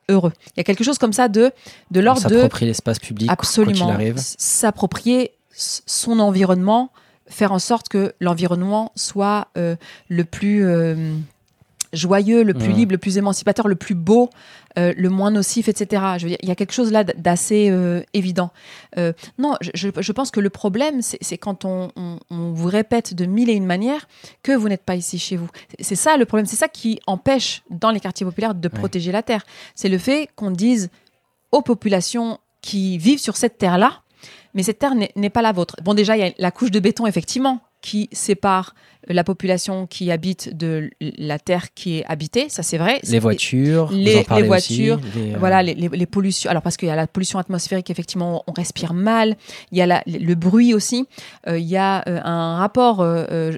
heureux. 0.10 0.34
Il 0.48 0.54
y 0.58 0.60
a 0.62 0.64
quelque 0.64 0.84
chose 0.84 0.98
comme 0.98 1.14
ça 1.14 1.28
de 1.28 1.52
de 1.92 2.00
l'ordre 2.00 2.28
de 2.28 2.36
s'approprier 2.36 2.68
l'espace 2.68 3.00
public 3.00 3.30
absolument 3.30 3.96
s'approprier 4.16 5.34
son 5.60 6.20
environnement, 6.20 6.92
faire 7.28 7.52
en 7.52 7.60
sorte 7.60 7.90
que 7.90 8.14
l'environnement 8.20 8.92
soit 8.96 9.50
euh, 9.58 9.76
le 10.08 10.24
plus 10.24 10.66
euh, 10.66 11.14
joyeux, 11.94 12.44
le 12.44 12.54
plus 12.54 12.72
libre, 12.72 12.92
le 12.94 12.98
plus 12.98 13.18
émancipateur, 13.18 13.68
le 13.68 13.76
plus 13.76 13.96
beau, 13.96 14.30
euh, 14.78 14.94
le 14.96 15.10
moins 15.10 15.32
nocif, 15.32 15.68
etc. 15.68 16.04
Je 16.18 16.24
veux 16.24 16.30
dire, 16.30 16.38
il 16.42 16.50
y 16.50 16.52
a 16.52 16.56
quelque 16.56 16.74
chose 16.74 16.92
là 16.92 17.04
d'assez 17.04 17.74
évident. 18.14 18.52
non, 19.38 19.56
je, 19.62 20.12
pense 20.12 20.32
que 20.32 20.40
le 20.40 20.50
problème, 20.50 21.02
c'est 21.02 21.38
quand 21.38 21.66
on, 21.66 21.92
vous 22.30 22.68
répète 22.68 23.14
de 23.14 23.26
mille 23.26 23.50
et 23.50 23.54
une 23.54 23.66
manières 23.66 24.08
que 24.44 24.52
vous 24.52 24.70
n'êtes 24.70 24.84
pas 24.84 24.96
ici 24.96 25.20
chez 25.20 25.36
vous. 25.36 25.50
C'est 25.80 25.96
ça 25.96 26.18
le 26.18 26.26
problème, 26.26 26.46
c'est 26.46 26.56
ça 26.56 26.68
qui 26.68 27.00
empêche 27.08 27.64
dans 27.70 27.92
les 27.92 28.00
quartiers 28.00 28.26
populaires 28.26 28.56
de 28.56 28.68
protéger 28.68 29.12
la 29.12 29.24
terre. 29.24 29.44
C'est 29.76 29.90
le 29.90 29.98
fait 29.98 30.30
qu'on 30.36 30.52
dise 30.52 30.90
aux 31.52 31.62
populations 31.62 32.40
qui 32.62 32.98
vivent 32.98 33.20
sur 33.20 33.38
cette 33.38 33.58
terre-là, 33.58 34.02
mais 34.54 34.64
cette 34.64 34.80
terre 34.80 34.96
n'est 34.96 35.30
pas 35.30 35.42
la 35.42 35.52
vôtre. 35.52 35.76
Bon, 35.84 35.94
déjà, 35.94 36.18
il 36.18 36.20
y 36.20 36.24
a 36.24 36.32
la 36.38 36.52
couche 36.52 36.72
de 36.72 36.80
béton, 36.80 37.06
effectivement, 37.06 37.62
qui 37.82 38.10
sépare 38.12 38.74
la 39.08 39.24
population 39.24 39.88
qui 39.88 40.12
habite 40.12 40.56
de 40.56 40.90
la 41.00 41.40
terre 41.40 41.74
qui 41.74 41.98
est 41.98 42.06
habitée, 42.06 42.48
ça 42.50 42.64
c'est 42.64 42.78
vrai. 42.78 43.00
Les 43.04 43.20
voitures, 43.20 43.92
les, 43.92 44.26
les 44.30 44.44
voitures, 44.44 45.00
les, 45.16 45.34
euh, 45.34 45.38
voilà, 45.40 45.64
les, 45.64 45.74
les, 45.74 46.06
pollutions. 46.06 46.50
Alors 46.50 46.62
parce 46.62 46.78
qu'il 46.78 46.90
y 46.90 46.92
a 46.92 46.96
la 46.96 47.08
pollution 47.08 47.40
atmosphérique, 47.40 47.90
effectivement, 47.90 48.44
on 48.46 48.52
respire 48.52 48.94
mal. 48.94 49.38
Il 49.72 49.78
y 49.78 49.82
a 49.82 49.88
la, 49.88 50.04
le 50.06 50.36
bruit 50.36 50.74
aussi. 50.74 51.08
Euh, 51.48 51.58
il 51.58 51.66
y 51.66 51.78
a 51.78 52.04
euh, 52.08 52.20
un 52.24 52.58
rapport, 52.58 53.06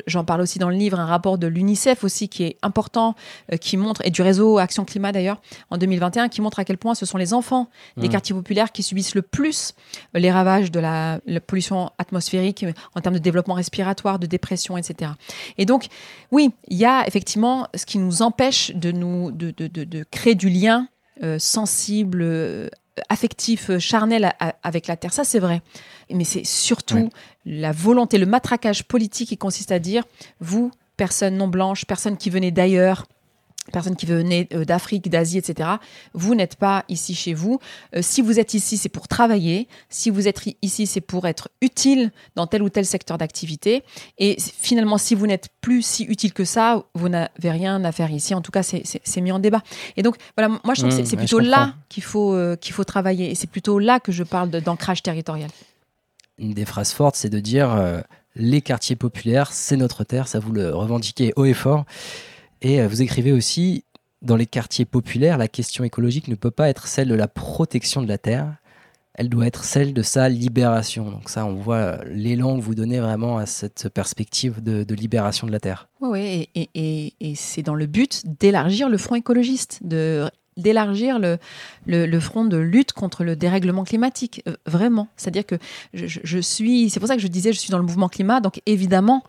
j'en 0.08 0.24
parle 0.24 0.42
aussi 0.42 0.60
dans 0.60 0.70
le 0.70 0.76
livre, 0.76 1.00
un 1.00 1.06
rapport 1.06 1.38
de 1.38 1.48
l'UNICEF 1.48 2.04
aussi 2.04 2.30
qui 2.30 2.44
est 2.44 2.58
important, 2.62 3.16
qui 3.60 3.78
montre, 3.78 4.02
et 4.06 4.12
du 4.12 4.22
réseau 4.22 4.58
Action 4.58 4.86
Climat 4.86 5.12
d'ailleurs, 5.12 5.42
en 5.70 5.78
2021, 5.78 6.30
qui 6.30 6.42
montre 6.42 6.60
à 6.60 6.66
quel 6.66 6.78
point 6.78 6.96
ce 6.96 7.06
sont 7.06 7.18
les 7.18 7.34
enfants 7.34 7.70
des 7.98 8.08
mmh. 8.08 8.12
quartiers 8.12 8.36
populaires 8.36 8.72
qui 8.72 8.84
subissent 8.84 9.16
le 9.16 9.22
plus 9.22 9.74
les 10.14 10.32
ravages 10.32 10.72
de 10.72 10.80
la, 10.80 11.20
la 11.26 11.40
pollution 11.40 11.92
atmosphérique 11.98 12.66
en 12.96 13.02
termes 13.02 13.16
de 13.16 13.20
développement 13.20 13.56
respiratoire, 13.56 14.11
de 14.20 14.28
dépression, 14.28 14.78
etc. 14.78 15.12
Et 15.58 15.66
donc, 15.66 15.88
oui, 16.32 16.52
il 16.68 16.78
y 16.78 16.86
a 16.86 17.08
effectivement 17.08 17.68
ce 17.76 17.86
qui 17.86 17.98
nous 17.98 18.22
empêche 18.22 18.72
de, 18.76 18.92
nous, 18.92 19.32
de, 19.32 19.52
de, 19.52 19.68
de, 19.68 20.06
créer 20.10 20.36
du 20.36 20.50
lien 20.50 20.88
euh, 21.24 21.40
sensible, 21.40 22.22
euh, 22.22 22.68
affectif, 23.10 23.70
euh, 23.70 23.80
charnel 23.80 24.34
avec 24.64 24.88
la 24.88 24.98
Terre. 24.98 25.14
Ça, 25.14 25.24
c'est 25.24 25.40
vrai. 25.40 25.62
Mais 26.10 26.24
c'est 26.24 26.46
surtout 26.46 27.10
la 27.46 27.72
volonté, 27.72 28.18
le 28.18 28.26
matraquage 28.26 28.84
politique 28.84 29.30
qui 29.30 29.38
consiste 29.38 29.72
à 29.72 29.80
dire, 29.80 30.04
vous, 30.40 30.72
personne 30.98 31.38
non 31.38 31.48
blanche, 31.48 31.86
personne 31.86 32.18
qui 32.18 32.30
venait 32.30 32.52
d'ailleurs, 32.52 33.06
personnes 33.72 33.96
qui 33.96 34.06
venaient 34.06 34.48
euh, 34.54 34.66
d'Afrique, 34.66 35.10
d'Asie, 35.10 35.38
etc. 35.38 35.70
Vous 36.14 36.34
n'êtes 36.34 36.56
pas 36.56 36.84
ici 36.90 37.14
chez 37.14 37.34
vous. 37.34 37.60
Euh, 37.96 38.02
si 38.02 38.22
vous 38.22 38.40
êtes 38.40 38.54
ici, 38.54 38.78
c'est 38.78 38.90
pour 38.90 39.08
travailler. 39.08 39.68
Si 39.90 40.10
vous 40.10 40.28
êtes 40.28 40.42
ici, 40.62 40.88
c'est 40.88 41.02
pour 41.02 41.28
être 41.28 41.50
utile 41.62 42.12
dans 42.36 42.48
tel 42.48 42.64
ou 42.64 42.70
tel 42.70 42.86
secteur 42.86 43.18
d'activité. 43.18 43.84
Et 44.18 44.38
finalement, 44.40 44.98
si 44.98 45.14
vous 45.14 45.28
n'êtes 45.28 45.50
plus 45.62 45.86
si 45.86 46.04
utile 46.06 46.34
que 46.34 46.44
ça, 46.44 46.84
vous 46.96 47.10
n'avez 47.10 47.52
rien 47.52 47.84
à 47.84 47.92
faire 47.92 48.12
ici. 48.12 48.34
En 48.34 48.42
tout 48.42 48.52
cas, 48.52 48.64
c'est 48.64 49.22
mis 49.22 49.32
en 49.32 49.40
débat. 49.40 49.62
Et 49.96 50.02
donc, 50.02 50.16
voilà, 50.36 50.60
moi, 50.64 50.74
je 50.74 50.82
trouve 50.82 50.98
que 50.98 51.06
c'est 51.06 51.16
mmh, 51.16 51.20
plutôt 51.20 51.40
là 51.40 51.76
qu'il 51.90 52.04
faut, 52.04 52.34
euh, 52.34 52.56
qu'il 52.56 52.74
faut 52.74 52.84
travailler. 52.84 53.30
Et 53.30 53.36
c'est 53.36 53.50
plutôt 53.50 53.78
là 53.78 54.00
que 54.00 54.12
je 54.12 54.24
parle 54.24 54.50
d'ancrage 54.50 55.04
territorial. 55.04 55.50
Une 56.40 56.54
des 56.54 56.66
phrases 56.66 56.92
fortes, 56.92 57.16
c'est 57.16 57.30
de 57.30 57.40
dire 57.40 58.02
les 58.36 58.62
quartiers 58.62 58.96
populaires, 58.96 59.52
c'est 59.52 59.78
notre 59.78 60.04
terre. 60.04 60.28
Ça, 60.28 60.40
vous 60.40 60.52
le 60.52 60.74
revendiquez 60.74 61.34
haut 61.36 61.46
et 61.46 61.54
fort. 61.54 61.86
Et 62.62 62.82
euh, 62.82 62.88
vous 62.88 63.02
écrivez 63.02 63.32
aussi, 63.32 63.84
dans 64.22 64.36
les 64.36 64.46
quartiers 64.46 64.86
populaires, 64.86 65.38
la 65.38 65.48
question 65.48 65.84
écologique 65.84 66.28
ne 66.28 66.36
peut 66.36 66.52
pas 66.52 66.70
être 66.70 66.88
celle 66.88 67.08
de 67.08 67.16
la 67.16 67.28
protection 67.28 68.02
de 68.02 68.08
la 68.08 68.18
terre, 68.18 68.56
elle 69.14 69.30
doit 69.30 69.46
être 69.46 69.64
celle 69.64 69.94
de 69.94 70.02
sa 70.02 70.30
libération. 70.30 71.12
Donc 71.12 71.30
ça, 71.30 71.46
on 71.46 71.56
voit 71.56 71.98
l'élan 72.06 72.58
que 72.58 72.64
vous 72.64 72.76
donnez 72.76 73.00
vraiment 73.00 73.38
à 73.38 73.46
cette 73.46 73.90
perspective 73.90 74.64
de, 74.64 74.94
libération 74.94 75.48
de 75.48 75.52
la 75.52 75.60
terre. 75.60 75.90
Oui, 76.00 76.50
et, 76.56 77.34
c'est 77.36 77.64
dans 77.64 77.76
le 77.76 77.88
but 77.88 78.24
d'élargir 78.26 78.90
le 78.90 78.98
front 78.98 79.16
écologiste, 79.16 79.80
de 79.84 80.30
d'élargir 80.58 81.18
le, 81.18 81.40
le, 81.88 82.20
front 82.20 82.44
de 82.44 82.58
lutte 82.58 82.92
contre 82.92 83.24
le 83.24 83.38
dérèglement 83.38 83.86
climatique, 83.86 84.44
euh, 84.48 84.56
vraiment. 84.66 85.08
C'est-à-dire 85.16 85.46
que 85.46 85.56
je 85.94 86.40
suis, 86.40 86.90
c'est 86.90 87.00
pour 87.00 87.08
ça 87.08 87.16
que 87.16 87.22
je 87.22 87.28
disais, 87.28 87.54
je 87.54 87.60
suis 87.60 87.72
dans 87.72 87.78
le 87.78 87.86
mouvement 87.86 88.10
climat, 88.10 88.42
donc 88.42 88.62
évidemment, 88.66 89.24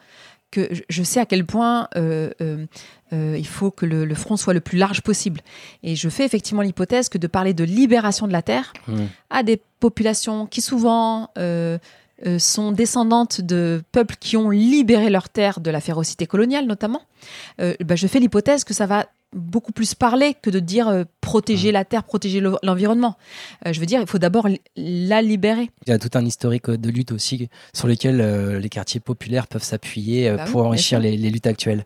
que 0.52 0.68
je 0.88 1.02
sais 1.02 1.18
à 1.18 1.26
quel 1.26 1.44
point 1.44 1.88
euh, 1.96 2.30
euh, 2.40 2.66
euh, 3.12 3.36
il 3.36 3.46
faut 3.46 3.72
que 3.72 3.84
le, 3.86 4.14
front 4.14 4.36
soit 4.36 4.54
le 4.54 4.60
plus 4.60 4.78
large 4.78 5.00
possible. 5.00 5.40
Et 5.82 5.96
je 5.96 6.08
fais 6.08 6.24
effectivement 6.24 6.62
l'hypothèse 6.62 7.08
que 7.08 7.18
de 7.18 7.26
parler 7.26 7.54
de 7.54 7.64
libération 7.64 8.28
de 8.28 8.32
la 8.32 8.42
Terre 8.42 8.72
mmh. 8.86 8.94
à 9.30 9.42
des 9.42 9.60
populations 9.80 10.46
qui 10.46 10.60
souvent 10.60 11.30
sont 12.38 12.70
descendantes 12.70 13.40
de 13.40 13.82
peuples 13.90 14.14
qui 14.20 14.36
ont 14.36 14.50
libéré 14.50 15.10
leur 15.10 15.28
terre 15.28 15.58
de 15.58 15.72
la 15.72 15.80
férocité 15.80 16.28
coloniale 16.28 16.66
notamment, 16.66 17.02
bah, 17.58 17.96
je 17.96 18.06
fais 18.06 18.20
l'hypothèse 18.20 18.62
que 18.62 18.74
ça 18.74 18.86
va 18.86 19.06
beaucoup 19.32 19.72
plus 19.72 19.94
parler 19.94 20.34
que 20.40 20.50
de 20.50 20.60
dire 20.60 20.88
euh, 20.88 21.04
protéger 21.20 21.72
la 21.72 21.84
terre, 21.84 22.04
protéger 22.04 22.42
l'environnement. 22.62 23.16
Euh, 23.66 23.72
je 23.72 23.80
veux 23.80 23.86
dire, 23.86 24.00
il 24.00 24.06
faut 24.06 24.18
d'abord 24.18 24.48
la 24.76 25.22
libérer. 25.22 25.70
Il 25.86 25.90
y 25.90 25.92
a 25.92 25.98
tout 25.98 26.10
un 26.14 26.24
historique 26.24 26.70
de 26.70 26.90
lutte 26.90 27.12
aussi 27.12 27.48
sur 27.74 27.88
lequel 27.88 28.20
euh, 28.20 28.58
les 28.58 28.68
quartiers 28.68 29.00
populaires 29.00 29.46
peuvent 29.46 29.62
s'appuyer 29.62 30.30
bah 30.30 30.44
pour 30.44 30.66
enrichir 30.66 31.00
les, 31.00 31.16
luttes 31.16 31.46
actuelles. 31.46 31.84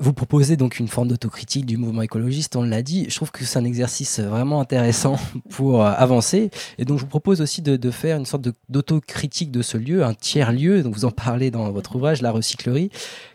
Vous 0.00 0.12
proposez 0.12 0.56
donc 0.56 0.78
une 0.78 0.86
forme 0.86 1.08
d'autocritique 1.08 1.66
du 1.66 1.76
mouvement 1.76 2.02
écologiste, 2.02 2.54
on 2.54 2.62
l'a 2.62 2.82
dit. 2.82 3.06
Je 3.08 3.16
trouve 3.16 3.32
que 3.32 3.44
c'est 3.44 3.58
un 3.58 3.64
exercice 3.64 4.20
vraiment 4.20 4.60
intéressant 4.60 5.16
pour 5.50 5.82
euh, 5.84 5.92
avancer. 5.96 6.50
Et 6.78 6.84
donc, 6.84 6.98
je 6.98 7.02
vous 7.02 7.08
propose 7.08 7.40
aussi 7.40 7.62
de, 7.62 7.90
faire 7.90 8.16
une 8.16 8.26
sorte 8.26 8.48
d'autocritique 8.68 9.50
de, 9.50 9.60
ce 9.60 9.76
lieu, 9.76 10.04
un 10.04 10.14
tiers-lieu. 10.14 10.84
Donc, 10.84 10.94
vous 10.94 11.04
en 11.04 11.10
parlez 11.10 11.50
dans 11.50 11.70
votre 11.72 11.96
ouvrage, 11.96 12.22
La 12.22 12.30
Recyclerie, 12.30 12.90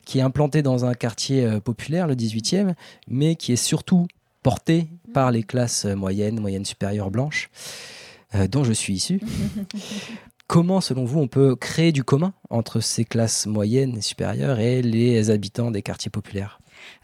qui 0.05 0.20
est 0.20 0.22
implanté 0.22 0.62
dans 0.62 0.86
un 0.86 0.93
quartier 0.93 1.43
euh, 1.43 1.60
populaire, 1.60 2.08
le 2.08 2.15
18e, 2.15 2.75
mais 3.10 3.36
qui 3.36 3.51
est 3.51 3.58
surtout 3.58 4.08
porté 4.41 4.88
par 5.13 5.32
les 5.32 5.43
classes 5.43 5.86
moyennes, 5.86 6.39
moyennes 6.39 6.65
supérieures 6.65 7.12
blanches, 7.12 7.50
euh, 8.36 8.48
dont 8.48 8.63
je 8.63 8.74
suis 8.74 8.93
issu. 8.93 9.20
Comment, 10.48 10.82
selon 10.82 11.06
vous, 11.06 11.20
on 11.20 11.28
peut 11.28 11.56
créer 11.56 11.92
du 11.92 12.04
commun 12.04 12.34
entre 12.50 12.80
ces 12.80 13.06
classes 13.06 13.46
moyennes 13.46 13.98
et 13.98 14.02
supérieures 14.02 14.60
et 14.60 14.82
les 14.82 15.30
habitants 15.30 15.72
des 15.72 15.82
quartiers 15.82 16.12
populaires? 16.12 16.60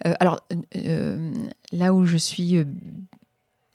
Euh, 0.05 0.13
Alors, 0.19 0.39
euh, 0.75 1.31
là 1.72 1.93
où 1.93 2.05
je 2.05 2.17
suis 2.17 2.58
euh, 2.58 2.65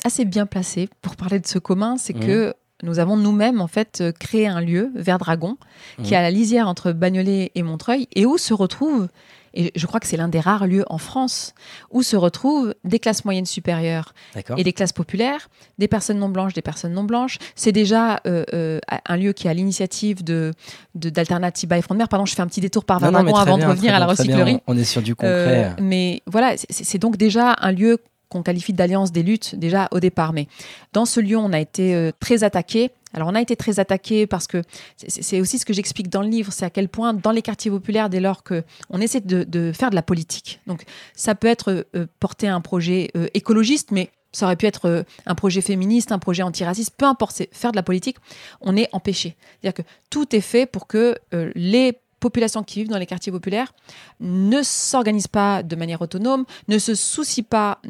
assez 0.05 0.25
bien 0.25 0.47
placée 0.47 0.89
pour 1.01 1.17
parler 1.17 1.41
de 1.41 1.47
ce 1.47 1.59
commun, 1.59 1.97
c'est 1.97 2.17
mmh. 2.17 2.21
que 2.21 2.55
nous 2.83 2.99
avons 2.99 3.17
nous-mêmes 3.17 3.61
en 3.63 3.67
fait 3.67 4.05
créé 4.19 4.47
un 4.47 4.61
lieu, 4.61 4.91
Vers 4.95 5.19
Dragon, 5.19 5.57
qui 6.03 6.13
est 6.13 6.17
à 6.17 6.23
la 6.23 6.31
lisière 6.31 6.69
entre 6.69 6.93
Bagnolet 6.93 7.51
et 7.55 7.63
Montreuil, 7.63 8.09
et 8.15 8.27
où 8.27 8.37
se 8.37 8.53
retrouvent 8.53 9.09
et 9.55 9.73
je 9.75 9.87
crois 9.87 10.01
que 10.01 10.07
c'est 10.07 10.17
l'un 10.17 10.29
des 10.29 10.41
rares 10.41 10.67
lieux 10.67 10.85
en 10.89 10.99
France 10.99 11.55
où 11.91 12.03
se 12.03 12.17
retrouvent 12.17 12.75
des 12.85 12.99
classes 12.99 13.25
moyennes 13.25 13.47
supérieures 13.47 14.13
et 14.57 14.65
des 14.65 14.73
classes 14.73 14.93
populaires, 14.93 15.49
des 15.79 15.89
personnes 15.89 16.19
non 16.19 16.29
blanches, 16.29 16.55
des 16.55 16.63
personnes 16.63 16.93
non 16.93 17.05
blanches. 17.05 17.39
C'est 17.55 17.73
déjà 17.73 18.21
euh, 18.27 18.45
euh, 18.53 18.81
un 19.07 19.17
lieu 19.17 19.33
qui 19.33 19.49
a 19.49 19.55
l'initiative 19.55 20.25
de 20.25 20.53
d'Alternative 20.95 21.69
by 21.69 21.83
Front 21.83 21.95
de 21.95 21.99
Mer. 21.99 22.09
Pardon, 22.09 22.27
je 22.27 22.35
fais 22.35 22.43
un 22.43 22.47
petit 22.47 22.61
détour 22.61 22.85
par 22.85 22.99
Vernagon 22.99 23.35
avant 23.35 23.59
de 23.59 23.65
revenir 23.65 23.95
à 23.95 23.99
la 23.99 24.07
recyclerie. 24.07 24.59
On 24.67 24.77
est 24.77 24.85
sur 24.85 25.03
du 25.03 25.15
concret. 25.15 25.67
Euh, 25.67 25.71
mais 25.81 26.23
voilà, 26.27 26.55
c'est 26.69 26.99
donc 26.99 27.17
déjà 27.17 27.57
un 27.61 27.73
lieu 27.73 27.99
qu'on 28.29 28.43
qualifie 28.43 28.73
d'alliance 28.73 29.13
des 29.13 29.23
luttes 29.23 29.55
déjà 29.55 29.89
au 29.93 30.01
départ. 30.01 30.33
Mais 30.33 30.49
dans 30.93 31.05
ce 31.05 31.21
lieu, 31.21 31.37
on 31.37 31.53
a 31.53 31.61
été 31.61 32.11
très 32.19 32.43
attaqué 32.43 32.91
alors 33.15 33.29
on 33.29 33.35
a 33.35 33.41
été 33.41 33.57
très 33.57 33.81
attaqué 33.81 34.27
parce 34.27 34.47
que 34.47 34.63
c'est 34.97 35.41
aussi 35.41 35.59
ce 35.59 35.65
que 35.65 35.73
j'explique 35.73 36.09
dans 36.09 36.23
le 36.23 36.29
livre, 36.29 36.53
c'est 36.53 36.65
à 36.65 36.71
quel 36.71 36.89
point 36.89 37.15
dans 37.15 37.31
les 37.31 37.43
quartiers 37.43 37.71
populaires, 37.71 38.11
dès 38.11 38.21
lors 38.21 38.43
que 38.43 38.63
on 38.91 39.01
essaie 39.01 39.21
de, 39.21 39.73
faire 39.73 39.91
de 39.91 39.95
la 39.95 40.03
politique, 40.03 40.61
donc 40.67 40.85
ça 41.15 41.35
peut 41.35 41.47
être 41.47 41.87
euh, 41.95 42.07
porter 42.21 42.49
un 42.49 42.61
projet 42.61 43.11
euh, 43.17 43.29
écologiste, 43.35 43.91
mais 43.93 44.11
ça 44.33 44.47
aurait 44.47 44.57
pu 44.57 44.67
être 44.67 44.87
euh, 44.87 45.03
un 45.27 45.35
projet 45.35 45.61
féministe, 45.61 46.11
un 46.11 46.19
projet 46.19 46.43
antiraciste, 46.43 46.93
peu 46.97 47.07
importe, 47.07 47.43
faire 47.53 47.71
de 47.71 47.77
la 47.77 47.85
politique, 47.85 48.17
on 48.61 48.77
est 48.77 48.89
empêché. 48.93 49.37
C'est-à-dire 49.61 49.85
que 49.85 49.89
tout 50.11 50.35
est 50.35 50.41
fait 50.41 50.67
pour 50.67 50.87
que 50.87 51.17
les 51.55 51.99
populations 52.25 52.63
qui 52.63 52.79
vivent 52.79 52.89
dans 52.89 52.99
les 52.99 53.05
quartiers 53.05 53.31
populaires 53.31 53.75
ne 54.19 54.63
s'organisent 54.63 55.29
pas 55.29 55.63
de 55.63 55.77
manière 55.77 56.01
autonome, 56.01 56.47
ne 56.69 56.79
se 56.79 56.95
soucient 56.95 57.45
pas, 57.45 57.83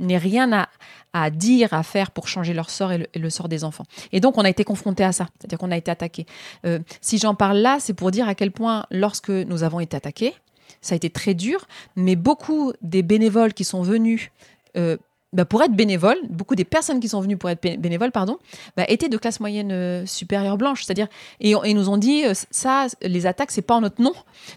n'aient 0.00 0.18
rien 0.18 0.52
à, 0.52 0.68
à, 1.12 1.30
dire, 1.30 1.72
à 1.72 1.84
faire 1.84 2.10
pour 2.10 2.26
changer 2.26 2.52
leur 2.52 2.68
sort 2.68 2.90
et 2.90 3.08
le, 3.14 3.30
sort 3.30 3.48
des 3.48 3.62
enfants. 3.62 3.84
Et 4.10 4.18
donc, 4.18 4.38
on 4.38 4.44
a 4.44 4.48
été 4.48 4.64
confronté 4.64 5.04
à 5.04 5.12
ça, 5.12 5.28
c'est-à-dire 5.38 5.58
qu'on 5.58 5.70
a 5.70 5.76
été 5.76 5.88
attaqué. 5.88 6.26
Euh, 6.66 6.80
si 7.00 7.18
j'en 7.18 7.36
parle 7.36 7.58
là, 7.58 7.78
c'est 7.78 7.94
pour 7.94 8.10
dire 8.10 8.26
à 8.28 8.34
quel 8.34 8.50
point, 8.50 8.86
lorsque 8.90 9.30
nous 9.30 9.62
avons 9.62 9.78
été 9.78 9.96
attaqués, 9.96 10.34
ça 10.80 10.94
a 10.94 10.96
été 10.96 11.10
très 11.10 11.34
dur, 11.34 11.68
mais 11.94 12.16
beaucoup 12.16 12.72
des 12.82 13.04
bénévoles 13.04 13.54
qui 13.54 13.62
sont 13.62 13.82
venus 13.82 14.32
euh, 14.76 14.96
bah, 15.34 15.44
pour 15.44 15.62
être 15.62 15.72
bénévole, 15.72 16.16
beaucoup 16.30 16.54
des 16.54 16.64
personnes 16.64 17.00
qui 17.00 17.08
sont 17.08 17.20
venues 17.20 17.36
pour 17.36 17.50
être 17.50 17.60
bénévoles, 17.60 18.12
pardon, 18.12 18.38
bah, 18.76 18.84
étaient 18.88 19.08
de 19.08 19.16
classe 19.16 19.40
moyenne 19.40 19.72
euh, 19.72 20.06
supérieure 20.06 20.56
blanche, 20.56 20.84
c'est-à-dire 20.84 21.08
et, 21.40 21.54
nous 21.74 21.88
ont 21.88 21.96
dit 21.96 22.24
euh, 22.24 22.32
ça, 22.50 22.86
les 23.02 23.26
attaques, 23.26 23.50
c'est 23.50 23.62
pas 23.62 23.74
en 23.74 23.80
notre 23.80 24.00
nom. 24.00 24.12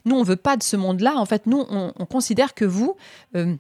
Nous, 0.06 0.16
on 0.16 0.24
veut 0.24 0.36
pas 0.36 0.56
de 0.56 0.64
ce 0.64 0.78
monde-là. 0.78 1.16
En 1.18 1.26
fait, 1.26 1.48
nous, 1.48 1.66
on, 1.70 1.92
considère 2.06 2.54
que 2.54 2.64
vous 2.64 2.96
euh, 3.36 3.56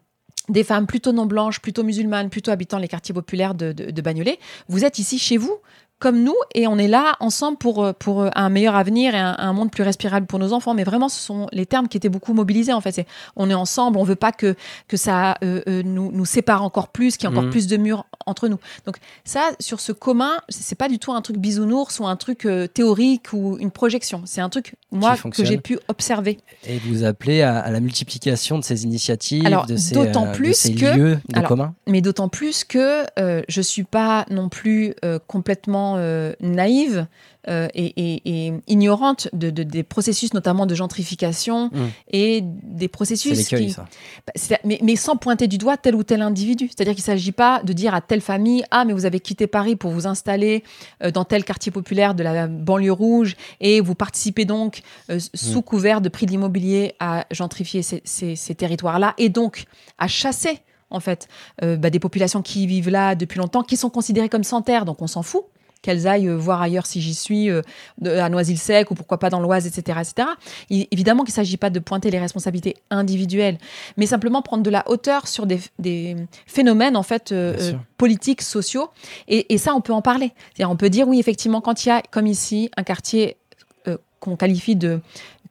des 0.47 0.63
femmes 0.63 0.85
plutôt 0.85 1.11
non 1.11 1.25
blanches, 1.25 1.59
plutôt 1.59 1.83
musulmanes, 1.83 2.29
plutôt 2.29 2.51
habitant 2.51 2.77
les 2.77 2.87
quartiers 2.87 3.13
populaires 3.13 3.55
de, 3.55 3.71
de 3.71 4.01
Bagnolet, 4.01 4.39
vous 4.69 4.85
êtes 4.85 4.99
ici 4.99 5.19
chez 5.19 5.37
vous 5.37 5.57
comme 5.99 6.21
nous 6.21 6.35
et 6.53 6.67
on 6.67 6.77
est 6.77 6.87
là 6.87 7.15
ensemble 7.19 7.57
pour, 7.57 7.83
euh, 7.83 7.93
pour 7.93 8.21
euh, 8.21 8.29
un 8.35 8.49
meilleur 8.49 8.75
avenir 8.75 9.15
et 9.15 9.19
un, 9.19 9.53
monde 9.53 9.71
plus 9.71 9.83
respirable 9.83 10.27
pour 10.27 10.37
nos 10.37 10.53
enfants. 10.53 10.75
Mais 10.75 10.83
vraiment, 10.83 11.09
ce 11.09 11.19
sont 11.19 11.47
les 11.51 11.65
termes 11.65 11.87
qui 11.87 11.97
étaient 11.97 12.09
beaucoup 12.09 12.33
mobilisés 12.33 12.73
en 12.73 12.81
fait. 12.81 12.91
C'est 12.91 13.07
on 13.35 13.49
est 13.49 13.55
ensemble, 13.55 13.97
on 13.97 14.03
veut 14.03 14.15
pas 14.15 14.31
que, 14.31 14.55
que 14.87 14.97
ça 14.97 15.37
euh, 15.43 15.81
nous, 15.83 16.11
nous 16.11 16.25
sépare 16.25 16.63
encore 16.63 16.89
plus, 16.89 17.17
qu'il 17.17 17.27
y 17.27 17.31
ait 17.31 17.35
encore 17.35 17.47
mmh. 17.47 17.51
plus 17.51 17.67
de 17.67 17.77
murs 17.77 18.05
entre 18.27 18.47
nous. 18.47 18.59
Donc 18.85 18.97
ça, 19.23 19.49
sur 19.59 19.79
ce 19.79 19.91
commun, 19.91 20.33
c'est 20.49 20.77
pas 20.77 20.89
du 20.89 20.99
tout 20.99 21.13
un 21.13 21.21
truc 21.21 21.37
bisounours 21.37 21.99
ou 21.99 22.05
un 22.05 22.15
truc 22.15 22.47
théorique 22.73 23.33
ou 23.33 23.57
une 23.59 23.71
projection. 23.71 24.21
C'est 24.25 24.41
un 24.41 24.49
truc, 24.49 24.75
moi, 24.91 25.15
que 25.17 25.45
j'ai 25.45 25.57
pu 25.57 25.79
observer. 25.87 26.37
Et 26.67 26.77
vous 26.79 27.03
appelez 27.03 27.41
à, 27.41 27.71
la 27.71 27.79
multiplication 27.79 28.59
de 28.59 28.63
ces 28.63 28.83
initiatives, 28.83 29.43
de 29.67 29.77
ces, 29.77 29.95
plus 30.33 30.69
lieux 30.75 31.19
de 31.29 31.39
commun? 31.41 31.73
Mais 31.87 32.01
d'autant 32.01 32.29
plus 32.29 32.63
que 32.63 33.05
je 33.17 33.61
suis 33.61 33.83
pas 33.83 34.25
non 34.29 34.49
plus 34.49 34.93
complètement 35.27 35.86
totalement 35.93 35.95
euh, 35.97 36.33
naïve 36.41 37.07
euh, 37.49 37.67
et, 37.73 38.53
ignorante 38.67 39.29
de, 39.31 39.49
des 39.49 39.83
processus, 39.83 40.33
notamment 40.33 40.65
de 40.65 40.75
gentrification 40.75 41.69
Mm. 41.71 41.85
et 42.11 42.41
des 42.43 42.87
processus 42.87 43.37
l'écueil, 43.37 43.67
qui, 43.67 43.71
ça. 43.73 43.85
bah, 44.25 44.57
mais, 44.65 44.79
mais 44.83 44.95
sans 44.95 45.15
pointer 45.15 45.47
du 45.47 45.57
doigt 45.57 45.77
tel 45.77 45.95
ou 45.95 46.03
tel 46.03 46.21
individu. 46.21 46.67
C'est-à-dire 46.67 46.93
qu'il 46.93 47.03
ne 47.03 47.05
s'agit 47.05 47.31
pas 47.31 47.61
de 47.63 47.71
dire 47.73 47.93
à 47.93 48.01
telle 48.01 48.21
famille 48.21 48.63
Ah, 48.71 48.83
mais 48.85 48.93
vous 48.93 49.05
avez 49.05 49.19
quitté 49.19 49.47
Paris 49.47 49.75
pour 49.75 49.91
vous 49.91 50.07
installer 50.07 50.63
euh, 51.03 51.11
dans 51.11 51.23
tel 51.23 51.43
quartier 51.45 51.71
populaire 51.71 52.15
de 52.15 52.23
la 52.23 52.47
banlieue 52.47 52.91
rouge 52.91 53.35
et 53.61 53.79
vous 53.81 53.95
participez 53.95 54.45
donc, 54.45 54.81
euh, 55.09 55.19
sous 55.33 55.61
couvert 55.61 56.01
de 56.01 56.09
prix 56.09 56.25
de 56.25 56.31
l'immobilier, 56.31 56.93
à 56.99 57.25
gentrifier 57.31 57.81
ces, 57.81 58.01
ces- 58.03 58.35
ces 58.35 58.55
territoires-là 58.55 59.13
et 59.17 59.29
donc 59.29 59.65
à 59.97 60.07
chasser. 60.07 60.59
En 60.89 60.99
fait, 61.01 61.27
euh, 61.63 61.75
bah, 61.75 61.89
des 61.89 61.99
populations 61.99 62.41
qui 62.41 62.65
vivent 62.67 62.89
là 62.89 63.15
depuis 63.15 63.39
longtemps, 63.39 63.61
qui 63.63 63.75
sont 63.77 63.89
considérées 63.89 64.29
comme 64.29 64.43
sans 64.45 64.61
terre, 64.61 64.85
donc 64.85 65.01
on 65.01 65.07
s'en 65.07 65.21
fout 65.21 65.43
qu'elles 65.87 66.05
aillent 66.07 66.27
voir 66.27 66.61
ailleurs 66.61 66.85
si 66.85 66.99
j'y 67.01 67.15
suis, 67.15 67.49
euh, 67.49 67.61
à 68.05 68.27
Noisy-le-Sec 68.29 68.91
ou 68.91 68.95
pourquoi 68.95 69.17
pas 69.19 69.29
dans 69.29 69.39
l'Oise, 69.39 69.65
etc. 69.65 69.99
etc. 70.01 70.27
Il- 70.69 70.87
évidemment 70.91 71.23
qu'il 71.23 71.31
ne 71.31 71.35
s'agit 71.35 71.55
pas 71.55 71.69
de 71.69 71.79
pointer 71.79 72.11
les 72.11 72.19
responsabilités 72.19 72.75
individuelles, 72.89 73.57
mais 73.95 74.05
simplement 74.05 74.41
prendre 74.41 74.63
de 74.63 74.69
la 74.69 74.83
hauteur 74.89 75.27
sur 75.27 75.45
des, 75.45 75.61
des 75.79 76.15
phénomènes 76.45 76.97
en 76.97 77.03
fait 77.03 77.31
euh, 77.31 77.55
euh, 77.59 77.73
politiques, 77.97 78.41
sociaux, 78.41 78.89
et, 79.29 79.53
et 79.53 79.57
ça 79.57 79.73
on 79.73 79.81
peut 79.81 79.93
en 79.93 80.01
parler. 80.01 80.33
On 80.59 80.75
peut 80.75 80.89
dire 80.89 81.07
oui 81.07 81.19
effectivement 81.19 81.61
quand 81.61 81.85
il 81.85 81.89
y 81.89 81.91
a 81.91 82.01
comme 82.01 82.27
ici 82.27 82.69
un 82.75 82.83
quartier 82.83 83.37
euh, 83.87 83.97
qu'on 84.19 84.35
qualifie 84.35 84.75
de 84.75 84.99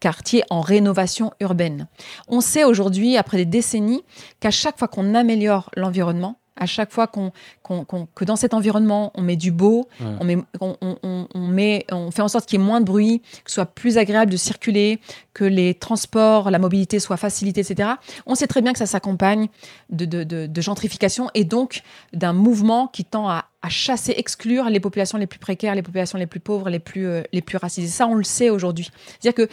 quartier 0.00 0.42
en 0.50 0.60
rénovation 0.60 1.32
urbaine. 1.40 1.86
On 2.28 2.42
sait 2.42 2.64
aujourd'hui, 2.64 3.16
après 3.16 3.38
des 3.38 3.46
décennies, 3.46 4.04
qu'à 4.40 4.50
chaque 4.50 4.78
fois 4.78 4.88
qu'on 4.88 5.14
améliore 5.14 5.70
l'environnement, 5.74 6.36
à 6.56 6.66
chaque 6.66 6.92
fois 6.92 7.06
qu'on, 7.06 7.32
qu'on- 7.62 7.84
qu'on- 7.84 8.06
que 8.14 8.25
dans 8.25 8.36
cet 8.36 8.54
environnement, 8.54 9.12
on 9.14 9.22
met 9.22 9.36
du 9.36 9.50
beau, 9.50 9.88
Ouais. 10.00 10.06
on, 10.20 10.25
met, 10.25 10.38
on, 10.60 10.76
on- 10.80 10.96
on- 11.02 11.28
on 11.34 11.46
met, 11.48 11.84
on 11.92 12.10
fait 12.10 12.22
en 12.22 12.28
sorte 12.28 12.46
qu'il 12.46 12.58
y 12.58 12.62
ait 12.62 12.66
moins 12.66 12.80
de 12.80 12.86
bruit, 12.86 13.20
que 13.44 13.50
ce 13.50 13.54
soit 13.56 13.66
plus 13.66 13.98
agréable 13.98 14.30
de 14.32 14.36
circuler, 14.36 15.00
que 15.34 15.44
les 15.44 15.75
transports, 15.75 16.50
la 16.50 16.58
mobilité 16.58 16.98
soient 17.00 17.16
facilités, 17.16 17.60
etc. 17.60 17.90
On 18.26 18.34
sait 18.34 18.46
très 18.46 18.62
bien 18.62 18.72
que 18.72 18.78
ça 18.78 18.86
s'accompagne 18.86 19.48
de, 19.90 20.04
de- 20.04 20.25
de- 20.25 20.46
de 20.46 20.60
gentrification 20.60 21.28
et 21.34 21.44
donc 21.44 21.82
d'un 22.12 22.32
mouvement 22.32 22.86
qui 22.88 23.04
tend 23.04 23.28
à, 23.28 23.44
à 23.62 23.68
chasser, 23.68 24.14
exclure 24.16 24.70
les 24.70 24.80
populations 24.80 25.18
les 25.18 25.26
plus 25.26 25.38
précaires, 25.38 25.75
les 25.75 25.82
populations 25.82 26.18
les 26.18 26.26
plus 26.26 26.40
pauvres, 26.40 26.70
les 26.70 26.78
plus, 26.78 27.06
euh, 27.06 27.22
les 27.32 27.42
plus 27.42 27.56
racisées. 27.58 27.88
Ça, 27.88 28.06
on 28.06 28.14
le 28.14 28.25
sait 28.25 28.48
aujourd'hui. 28.50 28.90
C'est-à-dire 29.20 29.46
que 29.46 29.52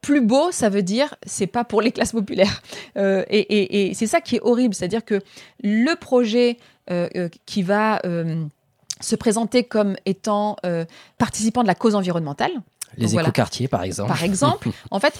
plus 0.00 0.20
beau, 0.20 0.52
ça 0.52 0.68
veut 0.68 0.82
dire 0.82 1.14
c'est 1.26 1.46
pas 1.46 1.64
pour 1.64 1.82
les 1.82 1.92
classes 1.92 2.12
populaires. 2.12 2.62
Euh, 2.96 3.24
et 3.28 3.92
c'est 3.94 4.06
ça 4.06 4.22
qui 4.22 4.36
est 4.36 4.40
horrible, 4.40 4.74
c'est-à-dire 4.74 5.04
que 5.04 5.20
le 5.62 5.94
projet 5.96 6.56
euh, 6.90 7.10
euh, 7.14 7.28
qui 7.44 7.62
va 7.62 8.00
se 9.00 9.16
présenter 9.16 9.64
comme 9.64 9.96
étant 10.06 10.56
participant 11.18 11.62
de 11.62 11.66
la 11.66 11.74
cause 11.74 11.94
environnementale, 11.94 12.52
Les 12.96 13.06
voilà. 13.08 13.28
écoquartiers, 13.28 13.68
par 13.68 13.82
exemple. 13.82 14.08
par 14.08 14.22
exemple, 14.22 14.70
en 14.90 14.98
fait, 15.00 15.14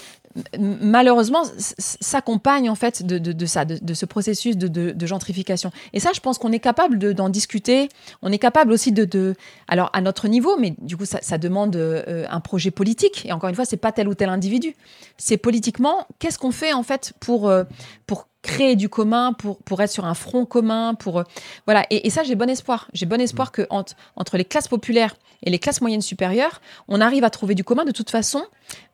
malheureusement, 0.59 1.43
s'accompagne 1.77 2.69
en 2.69 2.75
fait 2.75 3.05
de, 3.05 3.17
de- 3.17 3.33
de 3.33 3.45
ça, 3.45 3.65
de, 3.65 3.77
de 3.81 3.93
ce 3.93 4.05
processus 4.05 4.57
de, 4.57 5.05
gentrification. 5.05 5.71
Et 5.93 5.99
ça, 5.99 6.11
je 6.13 6.19
pense 6.19 6.37
qu'on 6.37 6.51
est 6.51 6.59
capable 6.59 6.97
de- 6.99 7.13
d'en 7.13 7.29
discuter. 7.29 7.89
On 8.21 8.31
est 8.31 8.37
capable 8.39 8.71
aussi 8.71 8.91
de, 8.91 9.05
de- 9.05 9.35
alors 9.67 9.89
à 9.93 10.01
notre 10.01 10.27
niveau, 10.27 10.57
mais 10.57 10.75
du 10.79 10.97
coup, 10.97 11.05
ça, 11.05 11.19
ça 11.21 11.37
demande 11.37 11.75
euh, 11.75 12.25
un 12.29 12.39
projet 12.39 12.71
politique. 12.71 13.25
Et 13.25 13.31
encore 13.31 13.49
une 13.49 13.55
fois, 13.55 13.65
c'est 13.65 13.77
pas 13.77 13.91
tel 13.91 14.07
ou 14.07 14.15
tel 14.15 14.29
individu. 14.29 14.75
C'est 15.17 15.37
politiquement, 15.37 16.07
qu'est-ce 16.19 16.39
qu'on 16.39 16.51
fait 16.51 16.73
en 16.73 16.83
fait 16.83 17.13
pour 17.19 17.49
euh, 17.49 17.63
pour 18.05 18.27
créer 18.41 18.75
du 18.75 18.89
commun, 18.89 19.33
pour, 19.33 19.57
pour 19.57 19.81
être 19.81 19.91
sur 19.91 20.05
un 20.05 20.13
front 20.13 20.45
commun, 20.45 20.93
pour 20.93 21.19
euh, 21.19 21.23
voilà. 21.65 21.85
Et, 21.89 22.07
et 22.07 22.09
ça, 22.09 22.23
j'ai 22.23 22.35
bon 22.35 22.49
espoir. 22.49 22.87
J'ai 22.93 23.05
bon 23.05 23.19
espoir 23.19 23.51
que 23.51 23.67
entre, 23.69 23.93
entre 24.15 24.37
les 24.37 24.45
classes 24.45 24.67
populaires 24.67 25.15
et 25.43 25.49
les 25.49 25.59
classes 25.59 25.81
moyennes 25.81 26.01
supérieures, 26.01 26.61
on 26.87 27.01
arrive 27.01 27.23
à 27.23 27.29
trouver 27.29 27.55
du 27.55 27.63
commun. 27.63 27.85
De 27.85 27.91
toute 27.91 28.09
façon, 28.09 28.43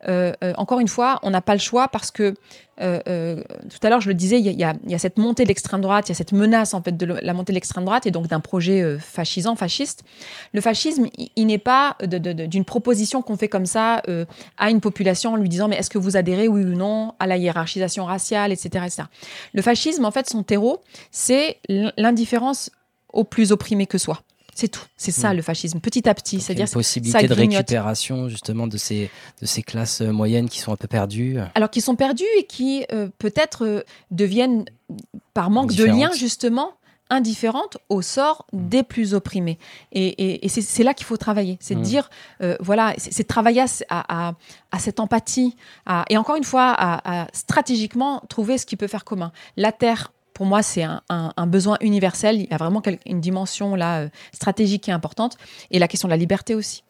euh, 0.08 0.32
euh, 0.42 0.52
encore 0.56 0.80
une 0.80 0.88
fois, 0.88 1.20
on 1.22 1.30
n'a 1.30 1.40
pas 1.40 1.54
le 1.54 1.60
choix 1.60 1.88
parce 1.88 2.10
que 2.10 2.34
euh, 2.80 3.00
euh, 3.08 3.42
tout 3.70 3.86
à 3.86 3.90
l'heure, 3.90 4.00
je 4.00 4.08
le 4.08 4.14
disais, 4.14 4.40
il 4.40 4.46
y, 4.46 4.64
a- 4.64 4.98
cette 4.98 5.18
montée 5.18 5.44
de 5.44 5.48
l'extrême 5.48 5.80
droite, 5.80 6.08
il 6.08 6.10
y 6.10 6.12
a 6.12 6.14
cette 6.14 6.32
menace 6.32 6.74
en 6.74 6.82
fait 6.82 6.96
de 6.96 7.06
la 7.06 7.32
montée 7.34 7.52
de 7.52 7.54
l'extrême 7.54 7.84
droite 7.84 8.06
et 8.06 8.10
donc 8.10 8.26
d'un 8.26 8.40
projet 8.40 8.82
euh, 8.82 8.98
fascisant, 8.98 9.56
fasciste. 9.56 10.02
Le 10.52 10.60
fascisme, 10.60 11.06
il, 11.36 11.46
n'est 11.46 11.58
pas 11.58 11.96
d'une 12.02 12.64
proposition 12.64 13.22
qu'on 13.22 13.36
fait 13.36 13.48
comme 13.48 13.66
ça 13.66 14.02
à 14.58 14.70
une 14.70 14.80
population 14.80 15.32
en 15.32 15.36
lui 15.36 15.48
disant 15.48 15.68
mais 15.68 15.76
est-ce 15.76 15.90
que 15.90 15.98
vous 15.98 16.16
adhérez 16.16 16.48
oui 16.48 16.62
ou 16.62 16.74
non 16.76 17.14
à 17.18 17.26
la 17.26 17.36
hiérarchisation 17.36 18.04
raciale, 18.04 18.52
etc., 18.52 18.84
etc. 18.86 19.02
Le 19.52 19.62
fascisme, 19.62 20.04
en 20.04 20.10
fait, 20.10 20.28
son 20.28 20.42
terreau, 20.42 20.80
c'est 21.10 21.58
l'indifférence 21.68 22.70
aux 23.12 23.24
plus 23.24 23.52
opprimés 23.52 23.86
que 23.86 23.98
soi. 23.98 24.22
C'est 24.54 24.68
tout. 24.68 24.82
C'est 24.96 25.10
ça 25.10 25.32
Mm. 25.32 25.36
le 25.36 25.42
fascisme, 25.42 25.80
petit 25.80 26.08
à 26.08 26.14
petit. 26.14 26.40
C'est-à-dire 26.40 26.68
ça 26.68 26.74
possibilité 26.74 27.26
de 27.26 27.34
récupération 27.34 28.28
justement 28.28 28.66
de 28.66 28.76
ces, 28.76 29.10
de 29.40 29.46
ces 29.46 29.62
classes 29.62 30.00
euh, 30.00 30.12
moyennes 30.12 30.48
qui 30.48 30.60
sont 30.60 30.72
un 30.72 30.76
peu 30.76 30.88
perdues. 30.88 31.38
alors 31.54 31.70
qu'ils 31.70 31.82
sont 31.82 31.96
perdus 31.96 32.24
et 32.38 32.44
qui 32.44 32.84
euh, 32.92 33.08
peut-être 33.18 33.64
euh, 33.66 33.82
deviennent, 34.10 34.64
par 35.34 35.50
manque 35.50 35.74
de 35.74 35.84
lien 35.84 36.10
justement, 36.12 36.72
indifférentes 37.10 37.76
au 37.90 38.00
sort 38.00 38.46
Mm. 38.52 38.68
des 38.68 38.82
plus 38.82 39.12
opprimés. 39.14 39.58
Et, 39.92 40.06
et- 40.06 40.46
et 40.46 40.48
c'est- 40.48 40.82
là 40.82 40.94
qu'il 40.94 41.04
faut 41.06 41.16
travailler. 41.18 41.58
C'est 41.60 41.74
de 41.74 41.80
Mm. 41.80 41.82
dire, 41.82 42.10
euh, 42.42 42.56
voilà, 42.60 42.94
c'est 42.96 43.24
travailler 43.26 43.62
à, 43.90 44.28
à- 44.30 44.78
cette 44.78 45.00
empathie, 45.00 45.54
à- 45.86 46.04
et 46.08 46.16
encore 46.16 46.36
une 46.36 46.44
fois, 46.44 46.70
à, 46.76 47.22
à 47.24 47.26
stratégiquement 47.32 48.22
trouver 48.28 48.56
ce 48.58 48.64
qui 48.66 48.76
peut 48.76 48.86
faire 48.88 49.04
commun. 49.04 49.32
La 49.56 49.70
Terre, 49.70 50.12
pour 50.34 50.46
moi, 50.46 50.62
c'est 50.62 50.84
un, 51.08 51.46
besoin 51.46 51.78
universel. 51.80 52.40
Il 52.40 52.50
y 52.50 52.54
a 52.54 52.56
vraiment 52.56 52.82
une 53.06 53.20
dimension 53.20 53.74
là 53.74 54.00
euh, 54.00 54.08
stratégique 54.32 54.82
qui 54.82 54.90
est 54.90 54.94
importante. 54.94 55.38
Et 55.70 55.78
la 55.78 55.88
question 55.88 56.08
de 56.08 56.10
la 56.10 56.16
liberté 56.16 56.54
aussi. 56.54 56.82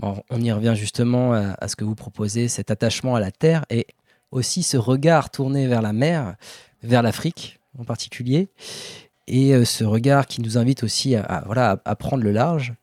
On 0.00 0.40
y 0.40 0.50
revient 0.50 0.74
justement 0.76 1.32
à, 1.32 1.68
ce 1.68 1.76
que 1.76 1.84
vous 1.84 1.94
proposez, 1.94 2.48
cet 2.48 2.70
attachement 2.70 3.14
à 3.14 3.20
la 3.20 3.30
terre 3.30 3.64
et 3.70 3.86
aussi 4.30 4.62
ce 4.62 4.76
regard 4.76 5.30
tourné 5.30 5.66
vers 5.66 5.82
la 5.82 5.92
mer, 5.92 6.36
vers 6.82 7.02
l'Afrique 7.02 7.60
en 7.78 7.84
particulier, 7.84 8.48
et 9.26 9.54
euh, 9.54 9.64
ce 9.64 9.84
regard 9.84 10.26
qui 10.26 10.42
nous 10.42 10.58
invite 10.58 10.82
aussi 10.82 11.14
à, 11.14 11.42
voilà, 11.46 11.80
à, 11.84 11.96
prendre 11.96 12.22
le 12.22 12.32
large. 12.32 12.74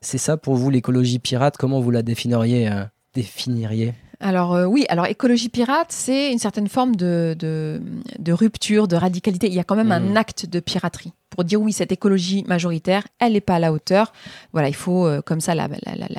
C'est 0.00 0.18
ça 0.18 0.36
pour 0.36 0.54
vous 0.54 0.70
l'écologie 0.70 1.18
pirate? 1.18 1.56
Comment 1.56 1.80
vous 1.80 1.90
la 1.90 2.02
définiriez, 2.02 2.70
euh, 2.70 2.84
définiriez? 3.14 3.94
Alors 4.24 4.54
euh, 4.54 4.64
oui, 4.64 4.86
alors 4.88 5.04
écologie 5.04 5.50
pirate, 5.50 5.88
c'est 5.90 6.32
une 6.32 6.38
certaine 6.38 6.66
forme 6.66 6.96
de, 6.96 7.36
de, 7.38 7.82
de 8.18 8.32
rupture, 8.32 8.88
de 8.88 8.96
radicalité. 8.96 9.48
Il 9.48 9.54
y 9.54 9.60
a 9.60 9.64
quand 9.64 9.76
même 9.76 9.92
un 9.92 10.16
acte 10.16 10.46
de 10.46 10.60
piraterie 10.60 11.12
pour 11.34 11.44
dire 11.44 11.60
oui, 11.60 11.72
cette 11.72 11.90
écologie 11.90 12.44
majoritaire, 12.46 13.02
elle 13.18 13.32
n'est 13.32 13.40
pas 13.40 13.56
à 13.56 13.58
la 13.58 13.72
hauteur. 13.72 14.12
Voilà, 14.52 14.68
il 14.68 14.74
faut 14.74 15.06
euh, 15.06 15.20
comme 15.20 15.40
ça 15.40 15.54
la, 15.56 15.68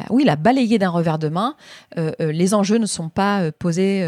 oui, 0.10 0.26
la 0.26 0.36
balayer 0.36 0.78
d'un 0.78 0.90
revers 0.90 1.18
de 1.18 1.30
main. 1.30 1.56
Euh, 1.98 2.12
euh, 2.22 2.34
les 2.34 2.54
enjeux 2.54 2.78
ne 2.78 2.86
sont 2.86 3.08
pas 3.08 3.50
posés 3.54 4.04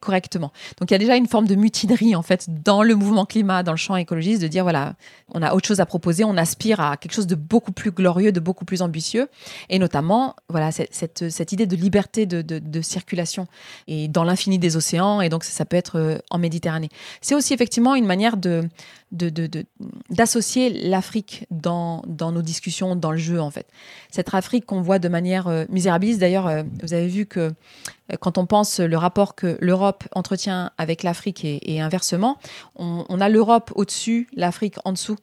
correctement. 0.00 0.52
Donc 0.78 0.90
il 0.90 0.94
y 0.94 0.94
a 0.94 0.98
déjà 0.98 1.16
une 1.16 1.26
forme 1.26 1.46
de 1.46 1.54
mutinerie 1.54 2.14
en 2.14 2.22
fait 2.22 2.46
dans 2.62 2.82
le 2.82 2.94
mouvement 2.94 3.24
climat, 3.24 3.62
dans 3.62 3.72
le 3.72 3.78
champ 3.78 3.96
écologiste, 3.96 4.42
de 4.42 4.46
dire 4.46 4.62
voilà, 4.62 4.94
on 5.32 5.42
a 5.42 5.54
autre 5.54 5.66
chose 5.66 5.80
à 5.80 5.86
proposer, 5.86 6.24
on 6.24 6.36
aspire 6.36 6.80
à 6.80 6.96
quelque 6.96 7.14
chose 7.14 7.26
de 7.26 7.34
beaucoup 7.34 7.72
plus 7.72 7.90
glorieux, 7.90 8.30
de 8.30 8.38
beaucoup 8.38 8.64
plus 8.64 8.82
ambitieux, 8.82 9.28
et 9.70 9.78
notamment 9.78 10.36
voilà 10.48 10.70
cette, 10.70 11.30
cette, 11.30 11.52
idée 11.52 11.66
de 11.66 11.74
liberté 11.74 12.26
de, 12.26 12.42
de, 12.42 12.80
circulation 12.80 13.48
et 13.88 14.06
dans 14.06 14.24
l'infini 14.24 14.58
des 14.58 14.76
océans, 14.76 15.20
et 15.20 15.28
donc 15.28 15.42
ça, 15.42 15.64
peut 15.64 15.76
être 15.76 16.22
en 16.30 16.38
Méditerranée. 16.38 16.90
C'est 17.20 17.34
aussi 17.34 17.52
effectivement 17.52 17.94
une 17.94 18.06
manière 18.06 18.36
de 18.36 18.68
de- 19.12 19.28
de- 19.30 19.46
de- 19.46 19.64
d'associer 20.10 20.70
l'Afrique 20.88 21.46
dans, 21.50 22.02
dans 22.06 22.32
nos 22.32 22.42
discussions, 22.42 22.96
dans 22.96 23.10
le 23.10 23.18
jeu 23.18 23.40
en 23.40 23.50
fait. 23.50 23.66
Cette 24.10 24.34
Afrique 24.34 24.66
qu'on 24.66 24.82
voit 24.82 24.98
de 24.98 25.08
manière 25.08 25.48
euh, 25.48 25.64
misérabiliste, 25.68 26.20
d'ailleurs, 26.20 26.46
euh, 26.46 26.62
vous 26.82 26.94
avez 26.94 27.08
vu 27.08 27.26
que 27.26 27.40
euh, 27.40 28.16
quand 28.20 28.38
on 28.38 28.46
pense 28.46 28.80
le 28.80 28.96
rapport 28.96 29.34
que 29.34 29.58
l'Europe 29.60 30.04
entretient 30.14 30.70
avec 30.78 31.02
l'Afrique 31.02 31.44
et, 31.44 31.74
et 31.74 31.80
inversement, 31.80 32.38
on, 32.76 33.04
on 33.08 33.20
a 33.20 33.28
l'Europe 33.28 33.72
au-dessus, 33.74 34.28
l'Afrique 34.34 34.76
en 34.84 34.92
dessous. 34.92 35.16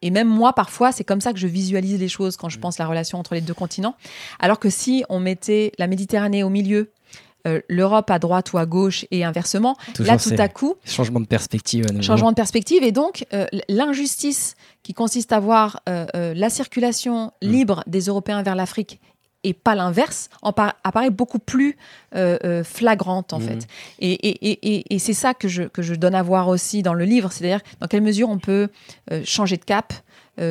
Et 0.00 0.12
même 0.12 0.28
moi, 0.28 0.52
parfois, 0.52 0.92
c'est 0.92 1.02
comme 1.02 1.20
ça 1.20 1.32
que 1.32 1.40
je 1.40 1.48
visualise 1.48 1.98
les 1.98 2.08
choses 2.08 2.36
quand 2.36 2.48
je 2.48 2.60
pense 2.60 2.78
la 2.78 2.86
relation 2.86 3.18
entre 3.18 3.34
les 3.34 3.40
deux 3.40 3.54
continents. 3.54 3.96
Alors 4.38 4.60
que 4.60 4.70
si 4.70 5.04
on 5.08 5.18
mettait 5.18 5.72
la 5.76 5.88
Méditerranée 5.88 6.44
au 6.44 6.50
milieu, 6.50 6.92
euh, 7.46 7.60
l'Europe 7.68 8.10
à 8.10 8.18
droite 8.18 8.52
ou 8.52 8.58
à 8.58 8.66
gauche 8.66 9.06
et 9.10 9.24
inversement, 9.24 9.76
Toujours 9.94 10.12
là, 10.12 10.18
tout 10.18 10.34
à 10.38 10.48
coup, 10.48 10.74
Changement 10.84 11.20
de 11.20 11.26
perspective 11.26 11.86
changement 12.00 12.30
de 12.30 12.36
perspective 12.36 12.82
et 12.82 12.92
donc 12.92 13.26
euh, 13.32 13.46
l'injustice 13.68 14.56
qui 14.82 14.92
consiste 14.92 15.32
à 15.32 15.38
voir 15.38 15.80
euh, 15.88 16.06
euh, 16.16 16.34
la 16.34 16.50
circulation 16.50 17.32
Mm. 17.42 17.48
libre 17.48 17.84
des 17.86 18.00
Européens 18.02 18.42
vers 18.42 18.54
l'Afrique 18.54 19.00
et 19.44 19.54
pas 19.54 19.74
l'inverse 19.74 20.28
apparaît 20.42 21.10
beaucoup 21.10 21.38
plus 21.38 21.76
flagrante 22.64 23.32
en 23.32 23.38
mmh. 23.38 23.42
fait. 23.42 23.66
Et, 24.00 24.12
et, 24.12 24.50
et, 24.50 24.94
et 24.94 24.98
c'est 24.98 25.14
ça 25.14 25.32
que 25.32 25.46
je, 25.46 25.62
que 25.62 25.80
je 25.80 25.94
donne 25.94 26.16
à 26.16 26.22
voir 26.22 26.48
aussi 26.48 26.82
dans 26.82 26.94
le 26.94 27.04
livre, 27.04 27.30
c'est-à-dire 27.30 27.60
dans 27.80 27.86
quelle 27.86 28.02
mesure 28.02 28.28
on 28.28 28.38
peut 28.38 28.68
changer 29.24 29.56
de 29.56 29.64
cap, 29.64 29.92
euh, 29.92 30.07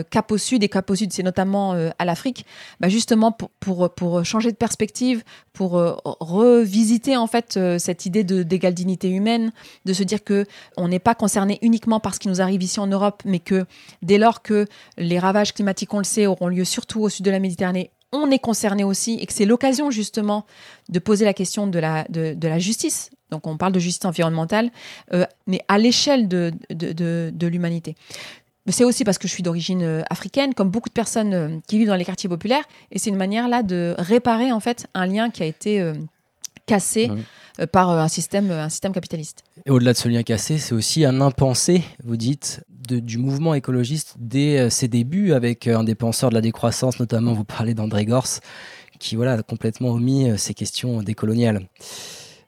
cap 0.09 0.31
au 0.31 0.37
sud 0.37 0.63
et 0.63 0.69
cap 0.69 0.89
au 0.89 0.95
sud, 0.95 1.13
c'est 1.13 1.23
notamment 1.23 1.73
euh, 1.73 1.89
à 1.99 2.05
l'Afrique, 2.05 2.45
bah 2.79 2.89
justement 2.89 3.31
pour, 3.31 4.25
changer 4.25 4.51
de 4.51 4.57
perspective, 4.57 5.23
pour 5.53 5.77
euh, 5.77 5.95
revisiter 6.03 7.17
en 7.17 7.27
fait 7.27 7.59
cette 7.77 8.05
idée 8.05 8.23
d'égale 8.23 8.73
dignité 8.73 9.09
humaine, 9.09 9.51
de 9.85 9.93
se 9.93 10.03
dire 10.03 10.23
que 10.23 10.45
on 10.75 10.87
n'est 10.87 10.99
pas 10.99 11.15
concerné 11.15 11.59
uniquement 11.61 11.99
par 11.99 12.13
ce 12.13 12.19
qui 12.19 12.27
nous 12.27 12.41
arrive 12.41 12.63
ici 12.63 12.79
en 12.79 12.87
Europe, 12.87 13.21
mais 13.25 13.39
que 13.39 13.65
dès 14.01 14.17
lors 14.17 14.41
que 14.41 14.65
les 14.97 15.19
ravages 15.19 15.53
climatiques, 15.53 15.93
on 15.93 15.99
le 15.99 16.03
sait, 16.03 16.27
auront 16.27 16.47
lieu 16.47 16.65
surtout 16.65 17.01
au 17.01 17.09
sud 17.09 17.25
de 17.25 17.31
la 17.31 17.39
Méditerranée, 17.39 17.91
on 18.13 18.31
est 18.31 18.39
concerné 18.39 18.83
aussi 18.83 19.17
et 19.19 19.25
que 19.25 19.33
c'est 19.33 19.45
l'occasion 19.45 19.91
justement 19.91 20.45
de 20.89 20.99
poser 20.99 21.25
la 21.25 21.33
question 21.33 21.67
de 21.67 21.79
la, 21.79 22.59
justice. 22.59 23.09
Donc 23.31 23.45
on 23.47 23.57
parle 23.57 23.73
de 23.73 23.79
justice 23.79 24.05
environnementale, 24.05 24.71
mais 25.45 25.59
à 25.67 25.77
l'échelle 25.77 26.29
de 26.29 27.47
l'humanité 27.47 27.95
c'est 28.71 28.83
aussi 28.83 29.03
parce 29.03 29.17
que 29.17 29.27
je 29.27 29.33
suis 29.33 29.43
d'origine 29.43 29.81
euh, 29.81 30.01
africaine, 30.09 30.53
comme 30.53 30.69
beaucoup 30.69 30.89
de 30.89 30.93
personnes 30.93 31.33
euh, 31.33 31.49
qui 31.67 31.77
vivent 31.77 31.87
dans 31.87 31.95
les 31.95 32.05
quartiers 32.05 32.29
populaires, 32.29 32.63
et 32.91 32.99
c'est 32.99 33.09
une 33.09 33.15
manière 33.15 33.47
là 33.47 33.63
de 33.63 33.95
réparer 33.97 34.51
en 34.51 34.59
fait 34.59 34.87
un 34.93 35.05
lien 35.05 35.29
qui 35.29 35.43
a 35.43 35.45
été 35.45 35.79
euh, 35.79 35.93
cassé 36.65 37.09
par 37.71 37.89
un 37.89 38.07
système, 38.07 38.51
un 38.51 38.69
système 38.69 38.91
capitaliste. 38.91 39.43
Et 39.65 39.71
au-delà 39.71 39.93
de 39.93 39.97
ce 39.97 40.09
lien 40.09 40.21
cassé, 40.21 40.57
c'est 40.57 40.75
aussi 40.75 41.05
un 41.05 41.21
impensé, 41.21 41.81
vous 42.03 42.17
dites, 42.17 42.61
du 42.69 43.17
mouvement 43.17 43.53
écologiste 43.53 44.15
dès 44.19 44.69
ses 44.69 44.87
débuts, 44.87 45.31
avec 45.31 45.65
un 45.67 45.83
des 45.83 45.95
penseurs 45.95 46.29
de 46.29 46.35
la 46.35 46.41
décroissance, 46.41 46.99
notamment 46.99 47.33
vous 47.33 47.45
parlez 47.45 47.73
d'André 47.73 48.05
Gors, 48.05 48.27
qui 48.99 49.15
voilà, 49.15 49.33
a 49.33 49.43
complètement 49.43 49.89
omis 49.89 50.29
ces 50.37 50.53
questions 50.53 51.01
décoloniales. 51.01 51.67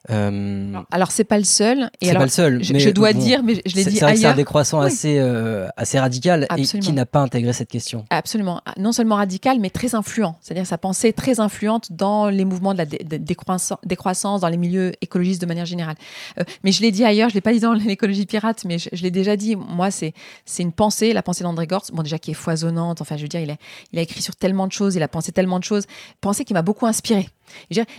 Euh, 0.08 0.80
alors 0.90 1.10
c'est 1.10 1.24
pas 1.24 1.36
le 1.36 1.44
seul. 1.44 1.90
Et 2.00 2.12
pas 2.12 2.22
le 2.22 2.28
seul. 2.30 2.64
Je, 2.64 2.88
dois 2.88 3.12
dire, 3.12 3.42
mais 3.42 3.60
je 3.66 3.76
l'ai 3.76 3.84
dit 3.84 4.02
ailleurs. 4.02 4.18
C'est 4.18 4.26
un 4.26 4.34
décroissant 4.34 4.80
assez 4.80 5.18
euh, 5.18 5.68
assez 5.76 5.98
radical 5.98 6.46
et 6.56 6.62
qui 6.62 6.92
n'a 6.92 7.04
pas 7.04 7.20
intégré 7.20 7.52
cette 7.52 7.68
question. 7.68 8.06
Absolument. 8.08 8.62
Non 8.78 8.92
seulement 8.92 9.16
radical, 9.16 9.60
mais 9.60 9.68
très 9.68 9.94
influent. 9.94 10.36
C'est-à-dire 10.40 10.66
sa 10.66 10.78
pensée 10.78 11.12
très 11.12 11.38
influente 11.38 11.92
dans 11.92 12.30
les 12.30 12.46
mouvements 12.46 12.72
de 12.72 12.78
la 12.78 12.86
décroissance, 12.86 14.40
dans 14.40 14.48
les 14.48 14.56
milieux 14.56 14.92
écologistes 15.02 15.42
de 15.42 15.46
manière 15.46 15.66
générale. 15.66 15.96
Euh, 16.38 16.44
mais 16.64 16.72
je 16.72 16.80
l'ai 16.80 16.92
dit 16.92 17.04
ailleurs. 17.04 17.28
Je 17.28 17.34
l'ai 17.34 17.42
pas 17.42 17.52
dit 17.52 17.60
dans 17.60 17.72
l'écologie 17.74 18.24
pirate, 18.24 18.64
mais 18.64 18.78
je, 18.78 19.02
l'ai 19.02 19.10
déjà 19.10 19.36
dit. 19.36 19.54
Moi, 19.54 19.90
c'est 19.90 20.14
c'est 20.46 20.62
une 20.62 20.72
pensée, 20.72 21.12
la 21.12 21.22
pensée 21.22 21.44
d'André 21.44 21.66
Gortz. 21.66 21.90
Bon, 21.90 22.02
déjà 22.02 22.18
qui 22.18 22.30
est 22.30 22.34
foisonnante. 22.34 23.02
Enfin, 23.02 23.18
je 23.18 23.22
veux 23.22 23.28
dire, 23.28 23.40
il 23.40 23.50
a 23.50 23.56
il 23.92 23.98
a 23.98 24.02
écrit 24.02 24.22
sur 24.22 24.34
tellement 24.34 24.66
de 24.66 24.72
choses, 24.72 24.94
il 24.94 25.02
a 25.02 25.08
pensé 25.08 25.30
tellement 25.30 25.58
de 25.58 25.64
choses. 25.64 25.84
Pensée 26.22 26.46
qui 26.46 26.54
m'a 26.54 26.62
beaucoup 26.62 26.86
inspiré. 26.86 27.28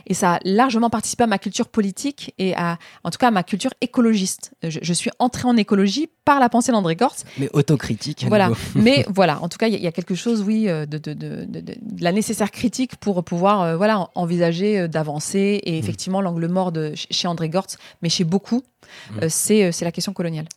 Et 0.07 0.13
ça 0.13 0.35
a 0.35 0.39
largement 0.43 0.89
participé 0.89 1.23
à 1.23 1.27
ma 1.27 1.37
culture 1.37 1.67
politique 1.67 2.33
et 2.37 2.55
à, 2.55 2.77
en 3.03 3.09
tout 3.09 3.17
cas, 3.17 3.27
à 3.27 3.31
ma 3.31 3.43
culture 3.43 3.71
écologiste. 3.81 4.51
Je, 4.63 4.93
suis 4.93 5.11
entrée 5.19 5.47
en 5.47 5.57
écologie 5.57 6.09
par 6.25 6.39
la 6.39 6.49
pensée 6.49 6.71
d'André 6.71 6.95
Gortz. 6.95 7.23
Mais 7.37 7.49
autocritique. 7.53 8.25
Voilà. 8.27 8.51
Mais 8.75 9.05
voilà, 9.13 9.41
en 9.41 9.49
tout 9.49 9.57
cas, 9.57 9.67
il 9.67 9.75
y, 9.75 9.87
a 9.87 9.91
quelque 9.91 10.15
chose, 10.15 10.41
oui, 10.41 10.67
euh, 10.67 10.85
de, 10.85 10.97
de, 10.97 11.13
de, 11.13 11.45
de, 11.45 11.75
la 11.99 12.11
nécessaire 12.11 12.51
critique 12.51 12.95
pour 12.97 13.23
pouvoir 13.23 13.61
euh, 13.61 13.77
voilà, 13.77 14.09
envisager 14.15 14.79
euh, 14.79 14.87
d'avancer. 14.87 15.61
Et 15.63 15.73
mmh. 15.73 15.75
effectivement, 15.75 16.21
l'angle 16.21 16.47
mort 16.47 16.71
de, 16.71 16.93
chez 16.95 17.27
André 17.27 17.49
Gortz, 17.49 17.77
mais 18.01 18.09
chez 18.09 18.23
beaucoup, 18.23 18.63
mmh. 19.11 19.29
c'est 19.29 19.81
la 19.81 19.91
question 19.91 20.13
coloniale. 20.13 20.47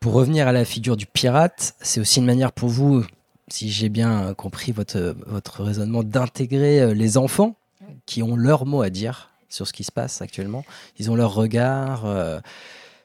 Pour 0.00 0.12
revenir 0.12 0.46
à 0.46 0.52
la 0.52 0.64
figure 0.64 0.96
du 0.96 1.06
pirate, 1.06 1.74
c'est 1.80 2.00
aussi 2.00 2.20
une 2.20 2.26
manière 2.26 2.52
pour 2.52 2.68
vous 2.68 3.04
si 3.48 3.70
j'ai 3.70 3.88
bien 3.88 4.34
compris 4.34 4.72
votre, 4.72 5.14
votre 5.26 5.62
raisonnement, 5.62 6.02
d'intégrer 6.02 6.80
euh, 6.80 6.94
les 6.94 7.16
enfants 7.16 7.56
qui 8.04 8.22
ont 8.22 8.36
leur 8.36 8.66
mot 8.66 8.82
à 8.82 8.90
dire 8.90 9.30
sur 9.48 9.66
ce 9.66 9.72
qui 9.72 9.84
se 9.84 9.92
passe 9.92 10.20
actuellement. 10.20 10.64
Ils 10.98 11.10
ont 11.10 11.14
leur 11.14 11.34
regard, 11.34 12.06
euh, 12.06 12.40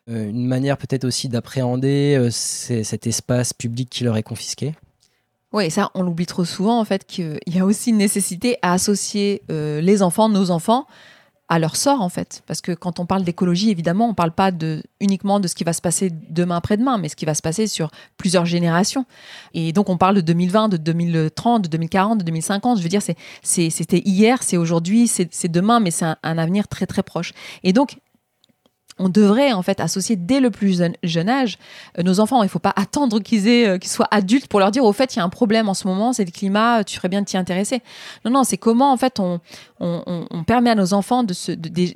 euh, 0.10 0.30
une 0.30 0.48
manière 0.48 0.78
peut-être 0.78 1.06
aussi 1.06 1.30
d'appréhender 1.30 2.30
cet 2.32 3.06
espace 3.08 3.54
public 3.54 3.90
qui 3.90 4.04
leur 4.04 4.18
est 4.18 4.24
confisqué. 4.24 4.74
Oui, 5.54 5.70
ça, 5.70 5.92
on 5.94 6.04
l'oublie 6.04 6.26
trop 6.26 6.46
souvent, 6.46 6.80
en 6.80 6.86
fait, 6.86 7.06
qu'il 7.06 7.40
y 7.46 7.60
a 7.60 7.66
aussi 7.66 7.90
une 7.90 7.98
nécessité 7.98 8.58
à 8.62 8.74
associer 8.74 9.44
les 9.50 10.02
enfants, 10.02 10.30
nos 10.30 10.50
enfants, 10.50 10.88
à 11.52 11.60
leur 11.60 11.76
sort 11.76 12.02
en 12.02 12.08
fait. 12.08 12.44
Parce 12.48 12.62
que 12.62 12.72
quand 12.72 13.02
on 13.02 13.06
parle 13.06 13.26
d'écologie, 13.26 13.72
évidemment, 13.72 14.06
on 14.06 14.12
ne 14.12 14.14
parle 14.14 14.32
pas 14.32 14.52
de, 14.52 14.82
uniquement 15.02 15.42
de 15.42 15.50
ce 15.50 15.54
qui 15.54 15.66
va 15.66 15.74
se 15.74 15.82
passer 15.82 16.10
demain 16.30 16.56
après-demain, 16.56 16.98
mais 16.98 17.10
ce 17.10 17.18
qui 17.18 17.26
va 17.26 17.34
se 17.34 17.42
passer 17.42 17.68
sur 17.68 17.92
plusieurs 18.16 18.46
générations. 18.46 19.06
Et 19.54 19.74
donc 19.74 19.90
on 19.90 19.98
parle 19.98 20.16
de 20.16 20.22
2020, 20.22 20.70
de 20.70 20.78
2030, 20.78 21.64
de 21.64 21.68
2040, 21.68 22.20
de 22.20 22.24
2050. 22.24 22.78
Je 22.78 22.84
veux 22.84 22.90
dire, 22.90 23.02
c'était 23.44 24.02
hier, 24.06 24.42
c'est 24.44 24.56
aujourd'hui, 24.56 25.10
c'est 25.10 25.52
demain, 25.52 25.82
mais 25.82 25.92
c'est 25.92 26.06
un, 26.06 26.16
un, 26.24 26.38
avenir 26.38 26.70
très 26.70 26.86
très 26.86 27.04
proche. 27.04 27.34
Et 27.64 27.74
donc 27.74 27.98
on 29.02 29.10
devrait 29.10 29.52
en 29.52 29.62
fait 29.62 29.80
associer 29.80 30.16
dès 30.16 30.40
le 30.40 30.52
plus 30.52 30.78
jeune, 31.04 31.30
âge 31.30 31.58
euh, 31.98 32.04
nos 32.04 32.20
enfants. 32.20 32.42
Il 32.44 32.46
ne 32.46 32.52
faut 32.52 32.60
pas 32.60 32.74
attendre 32.76 33.20
qu'ils 33.20 33.48
euh, 33.48 33.78
qu'ils 33.78 33.90
soient 33.90 34.08
adultes 34.12 34.48
pour 34.48 34.60
leur 34.60 34.72
dire 34.72 34.86
au 34.86 34.94
fait 34.94 35.16
il 35.16 35.18
y 35.18 35.22
a 35.22 35.24
un 35.24 35.30
problème 35.30 35.68
en 35.68 35.74
ce 35.74 35.88
moment, 35.88 36.14
c'est 36.14 36.26
le 36.26 36.32
climat, 36.32 36.84
tu 36.84 36.96
ferais 36.96 37.10
bien 37.10 37.22
de 37.22 37.26
t'y 37.26 37.38
intéresser. 37.38 37.82
Non 38.26 38.32
non, 38.32 38.44
c'est 38.44 38.58
comment 38.58 38.92
en 38.92 38.98
fait 38.98 39.20
on, 39.20 39.40
permet 40.46 40.70
à 40.70 40.76
nos 40.76 40.94
enfants 40.94 41.24
de 41.24 41.34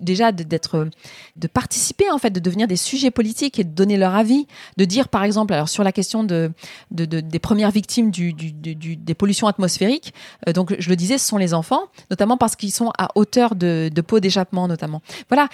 déjà 0.01 0.31
d'être 0.31 0.87
de 1.35 1.47
participer 1.47 2.09
en 2.09 2.17
fait, 2.17 2.31
de 2.31 2.39
devenir 2.39 2.67
des 2.67 2.77
sujets 2.77 3.11
politiques 3.11 3.59
et 3.59 3.63
de 3.63 3.69
donner 3.69 3.97
leur 3.97 4.15
avis, 4.15 4.47
de 4.77 4.85
dire 4.85 5.07
par 5.07 5.23
exemple 5.23 5.53
alors 5.53 5.69
sur 5.69 5.83
la 5.83 5.91
question 5.91 6.23
de, 6.23 6.51
de, 6.91 7.05
des 7.05 7.39
premières 7.39 7.71
victimes 7.71 8.09
des 8.11 9.13
pollutions 9.13 9.47
atmosphériques. 9.47 10.13
Euh, 10.47 10.53
donc 10.53 10.75
je 10.79 10.89
le 10.89 10.95
disais, 10.95 11.17
ce 11.17 11.27
sont 11.27 11.37
les 11.37 11.53
enfants, 11.53 11.83
notamment 12.09 12.37
parce 12.37 12.55
qu'ils 12.55 12.71
sont 12.71 12.91
à 12.97 13.09
hauteur 13.15 13.55
de, 13.55 13.89
de 13.93 14.19
d'échappement 14.19 14.67
notamment. 14.67 15.01
Voilà 15.29 15.49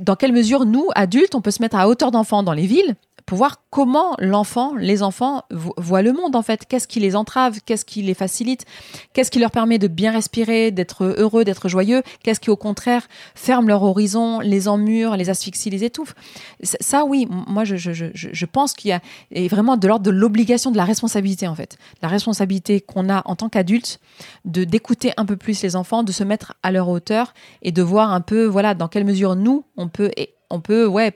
dans 0.00 0.16
quelle 0.16 0.32
mesure 0.32 0.64
nous, 0.64 0.88
adultes, 0.94 1.34
on 1.34 1.40
peut 1.40 1.50
se 1.50 1.62
mettre 1.62 1.76
à 1.76 1.88
hauteur 1.88 2.10
d'enfants 2.10 2.42
dans 2.42 2.52
les 2.52 2.66
villes 2.66 2.96
pour 3.26 3.38
voir 3.38 3.62
comment 3.70 4.14
l'enfant, 4.18 4.74
les 4.76 5.02
enfants 5.02 5.42
voient 5.50 6.02
le 6.02 6.12
monde 6.12 6.36
en 6.36 6.42
fait. 6.42 6.66
Qu'est-ce 6.66 6.88
qui 6.88 7.00
les 7.00 7.16
entrave? 7.16 7.60
Qu'est-ce 7.64 7.84
qui 7.84 8.02
les 8.02 8.14
facilite? 8.14 8.64
Qu'est-ce 9.12 9.30
qui 9.30 9.38
leur 9.38 9.50
permet 9.50 9.78
de 9.78 9.88
bien 9.88 10.12
respirer, 10.12 10.70
d'être 10.70 11.04
heureux, 11.04 11.44
d'être 11.44 11.68
joyeux? 11.68 12.02
Qu'est-ce 12.22 12.40
qui 12.40 12.50
au 12.50 12.56
contraire 12.56 13.08
ferme 13.34 13.68
leur 13.68 13.82
horizon, 13.82 14.40
les 14.40 14.68
emmure, 14.68 15.16
les 15.16 15.30
asphyxie, 15.30 15.70
les 15.70 15.84
étouffe? 15.84 16.14
Ça 16.62 17.04
oui, 17.04 17.26
moi 17.30 17.64
je, 17.64 18.44
pense 18.46 18.74
qu'il 18.74 18.90
y 18.90 18.92
a 18.92 19.00
et 19.30 19.48
vraiment 19.48 19.76
de 19.76 19.88
l'ordre 19.88 20.04
de 20.04 20.10
l'obligation, 20.10 20.70
de 20.70 20.76
la 20.76 20.84
responsabilité 20.84 21.46
en 21.48 21.54
fait. 21.54 21.76
La 22.02 22.08
responsabilité 22.08 22.80
qu'on 22.80 23.08
a 23.08 23.22
en 23.24 23.36
tant 23.36 23.48
qu'adulte 23.48 24.00
de 24.44 24.64
d'écouter 24.64 25.12
un 25.16 25.24
peu 25.24 25.36
plus 25.36 25.62
les 25.62 25.76
enfants, 25.76 26.02
de 26.02 26.12
se 26.12 26.24
mettre 26.24 26.54
à 26.62 26.70
leur 26.70 26.88
hauteur 26.88 27.34
et 27.62 27.72
de 27.72 27.82
voir 27.82 28.12
un 28.12 28.20
peu 28.20 28.44
voilà 28.44 28.74
dans 28.74 28.88
quelle 28.88 29.04
mesure 29.04 29.36
nous 29.36 29.64
on 29.76 29.88
peut 29.88 30.10
on 30.52 30.60
peut 30.60 30.86
ouais, 30.86 31.12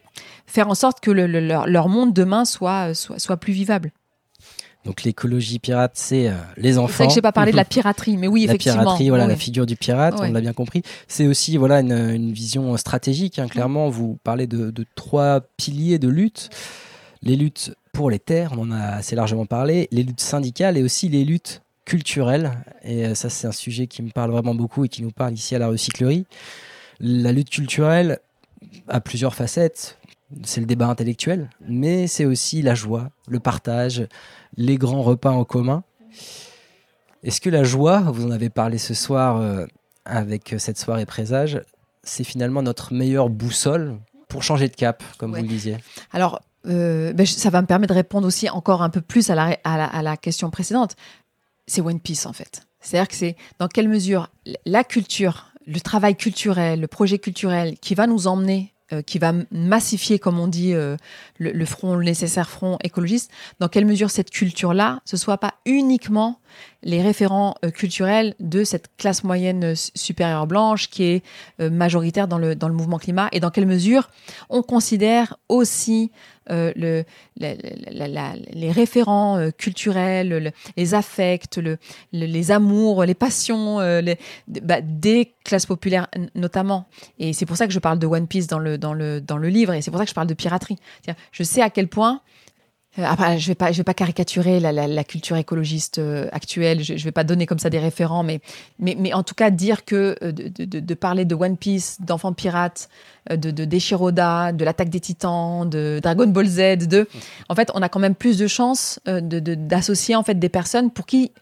faire 0.46 0.68
en 0.68 0.74
sorte 0.74 1.00
que 1.00 1.10
leur, 1.10 1.88
monde 1.88 2.12
demain 2.12 2.44
soit, 2.44 2.94
soit, 2.94 3.36
plus 3.36 3.52
vivable. 3.52 3.92
Donc 4.84 5.02
l'écologie 5.02 5.58
pirate, 5.58 5.92
c'est 5.94 6.28
euh, 6.28 6.34
les 6.56 6.78
enfants. 6.78 6.88
C'est 6.88 6.96
vrai 6.98 7.08
que 7.08 7.14
j'ai 7.14 7.22
pas 7.22 7.32
parlé 7.32 7.50
de 7.50 7.56
la 7.56 7.64
piraterie, 7.66 8.16
mais 8.16 8.28
oui, 8.28 8.44
effectivement. 8.44 8.76
La 8.76 8.82
piraterie, 8.82 9.08
voilà, 9.08 9.26
la 9.26 9.36
figure 9.36 9.66
du 9.66 9.76
pirate, 9.76 10.14
on 10.18 10.30
l'a 10.30 10.40
bien 10.40 10.52
compris. 10.52 10.82
C'est 11.08 11.26
aussi 11.26 11.56
voilà 11.56 11.80
une, 11.80 12.32
vision 12.32 12.76
stratégique. 12.76 13.38
Hein, 13.38 13.48
clairement, 13.48 13.88
vous 13.88 14.18
parlez 14.22 14.46
de, 14.46 14.72
trois 14.94 15.40
piliers 15.56 15.98
de 15.98 16.08
lutte 16.08 16.50
les 17.22 17.36
luttes 17.36 17.74
pour 17.92 18.10
les 18.10 18.18
terres, 18.18 18.52
on 18.56 18.62
en 18.62 18.72
a 18.72 18.96
assez 18.96 19.16
largement 19.16 19.46
parlé, 19.46 19.88
les 19.90 20.02
luttes 20.02 20.20
syndicales 20.20 20.76
et 20.76 20.82
aussi 20.82 21.08
les 21.08 21.24
luttes 21.24 21.62
culturelles. 21.84 22.52
Et 22.82 23.06
euh, 23.06 23.14
ça, 23.14 23.30
c'est 23.30 23.46
un 23.46 23.52
sujet 23.52 23.86
qui 23.86 24.02
me 24.02 24.10
parle 24.10 24.30
vraiment 24.30 24.54
beaucoup 24.54 24.84
et 24.84 24.88
qui 24.88 25.02
nous 25.02 25.10
parle 25.10 25.34
ici 25.34 25.54
à 25.54 25.58
la 25.58 25.68
recyclerie. 25.68 26.26
La 27.00 27.32
lutte 27.32 27.50
culturelle, 27.50 28.20
à 28.88 29.00
plusieurs 29.00 29.34
facettes. 29.34 29.98
C'est 30.42 30.60
le 30.60 30.66
débat 30.66 30.88
intellectuel, 30.88 31.50
mais 31.60 32.08
c'est 32.08 32.24
aussi 32.24 32.60
la 32.60 32.74
joie, 32.74 33.10
le 33.28 33.38
partage, 33.38 34.08
les 34.56 34.76
grands 34.76 35.02
repas 35.02 35.30
en 35.30 35.44
commun. 35.44 35.84
Est-ce 37.22 37.40
que 37.40 37.50
la 37.50 37.62
joie, 37.62 38.00
vous 38.00 38.26
en 38.26 38.30
avez 38.30 38.50
parlé 38.50 38.78
ce 38.78 38.92
soir 38.92 39.36
euh, 39.36 39.66
avec 40.04 40.56
cette 40.58 40.78
soirée 40.78 41.06
présage, 41.06 41.62
c'est 42.02 42.24
finalement 42.24 42.62
notre 42.62 42.92
meilleure 42.92 43.28
boussole 43.28 43.98
pour 44.28 44.42
changer 44.42 44.68
de 44.68 44.74
cap, 44.74 45.02
comme 45.18 45.30
vous 45.30 45.42
le 45.42 45.48
disiez? 45.48 45.76
Alors, 46.12 46.40
euh, 46.66 47.12
ben, 47.12 47.24
ça 47.24 47.50
va 47.50 47.62
me 47.62 47.66
permettre 47.66 47.94
de 47.94 47.98
répondre 47.98 48.26
aussi 48.26 48.50
encore 48.50 48.82
un 48.82 48.90
peu 48.90 49.00
plus 49.00 49.30
à 49.30 49.34
la, 49.34 49.56
à 49.62 50.02
la 50.02 50.16
question 50.16 50.50
précédente. 50.50 50.96
C'est 51.68 51.80
One 51.80 52.00
Piece 52.00 52.26
en 52.26 52.32
fait. 52.32 52.66
C'est-à-dire 52.80 53.08
que 53.08 53.14
c'est 53.14 53.36
dans 53.58 53.68
quelle 53.68 53.88
mesure 53.88 54.30
la 54.64 54.84
culture 54.84 55.52
le 55.66 55.80
travail 55.80 56.16
culturel, 56.16 56.80
le 56.80 56.86
projet 56.86 57.18
culturel 57.18 57.78
qui 57.78 57.94
va 57.94 58.06
nous 58.06 58.26
emmener, 58.26 58.72
euh, 58.92 59.02
qui 59.02 59.18
va 59.18 59.32
massifier, 59.50 60.20
comme 60.20 60.38
on 60.38 60.46
dit, 60.46 60.72
euh, 60.72 60.96
le, 61.38 61.64
front, 61.64 61.96
le 61.96 62.04
nécessaire 62.04 62.48
front 62.48 62.78
écologiste, 62.84 63.32
dans 63.58 63.68
quelle 63.68 63.84
mesure 63.84 64.10
cette 64.10 64.30
culture-là, 64.30 65.00
ce 65.04 65.16
soit 65.16 65.38
pas 65.38 65.54
uniquement 65.64 66.38
les 66.82 67.02
référents 67.02 67.56
euh, 67.64 67.70
culturels 67.70 68.34
de 68.40 68.64
cette 68.64 68.88
classe 68.96 69.24
moyenne 69.24 69.64
euh, 69.64 69.74
supérieure 69.74 70.46
blanche 70.46 70.88
qui 70.88 71.04
est 71.04 71.24
euh, 71.60 71.68
majoritaire 71.68 72.28
dans 72.28 72.38
le, 72.38 72.54
dans 72.54 72.68
le 72.68 72.74
mouvement 72.74 72.98
climat 72.98 73.28
et 73.32 73.40
dans 73.40 73.50
quelle 73.50 73.66
mesure 73.66 74.08
on 74.48 74.62
considère 74.62 75.36
aussi 75.48 76.10
le, 76.48 77.02
les 77.40 78.70
référents 78.70 79.50
culturels, 79.58 80.52
les 80.76 80.94
affects, 80.94 81.56
le, 81.56 81.76
les 82.12 82.50
amours, 82.52 83.04
les 83.04 83.14
passions 83.14 83.78
bah, 84.62 84.80
des 84.80 85.34
classes 85.42 85.66
populaires 85.66 86.06
notamment. 86.36 86.86
Et 87.18 87.32
c'est 87.32 87.46
pour 87.46 87.56
ça 87.56 87.66
que 87.66 87.72
je 87.72 87.80
parle 87.80 87.98
de 87.98 88.06
One 88.06 88.28
Piece 88.28 88.46
dans 88.46 88.60
le, 88.60 88.78
dans 88.78 88.94
le, 88.94 89.20
dans 89.20 89.38
livre 89.38 89.72
et 89.72 89.82
c'est 89.82 89.90
pour 89.90 89.98
ça 89.98 90.04
que 90.04 90.10
je 90.10 90.14
parle 90.14 90.28
de 90.28 90.34
piraterie. 90.34 90.76
Je 91.32 91.42
sais 91.42 91.62
à 91.62 91.70
quel 91.70 91.88
point 91.88 92.20
après, 92.98 93.38
je 93.38 93.48
vais 93.48 93.54
pas, 93.54 93.72
je 93.72 93.78
vais 93.78 93.84
pas 93.84 93.94
caricaturer 93.94 94.60
la, 94.60 94.72
la, 94.72 94.86
la 94.86 95.04
culture 95.04 95.36
écologiste 95.36 95.98
euh, 95.98 96.28
actuelle. 96.32 96.82
Je, 96.82 96.96
je 96.96 97.04
vais 97.04 97.12
pas 97.12 97.24
donner 97.24 97.46
comme 97.46 97.58
ça 97.58 97.70
des 97.70 97.78
référents, 97.78 98.22
mais, 98.22 98.40
mais, 98.78 98.96
mais 98.98 99.12
en 99.12 99.22
tout 99.22 99.34
cas 99.34 99.50
dire 99.50 99.84
que 99.84 100.16
euh, 100.22 100.32
de, 100.32 100.64
de, 100.64 100.80
de 100.80 100.94
parler 100.94 101.24
de 101.24 101.34
One 101.34 101.56
Piece, 101.56 101.98
d'enfants 102.00 102.32
pirates, 102.32 102.88
de, 103.30 103.50
de 103.50 103.64
Deshiroda, 103.64 104.52
de 104.52 104.64
l'attaque 104.64 104.88
des 104.88 105.00
Titans, 105.00 105.68
de 105.68 105.98
Dragon 106.00 106.28
Ball 106.28 106.46
Z, 106.46 106.86
de, 106.86 107.08
en 107.48 107.54
fait, 107.54 107.70
on 107.74 107.82
a 107.82 107.88
quand 107.88 107.98
même 107.98 108.14
plus 108.14 108.38
de 108.38 108.46
chances 108.46 109.00
d'associer 109.04 110.14
en 110.14 110.22
fait 110.22 110.38
des 110.38 110.48
personnes 110.48 110.90
pour 110.90 111.06
qui 111.06 111.32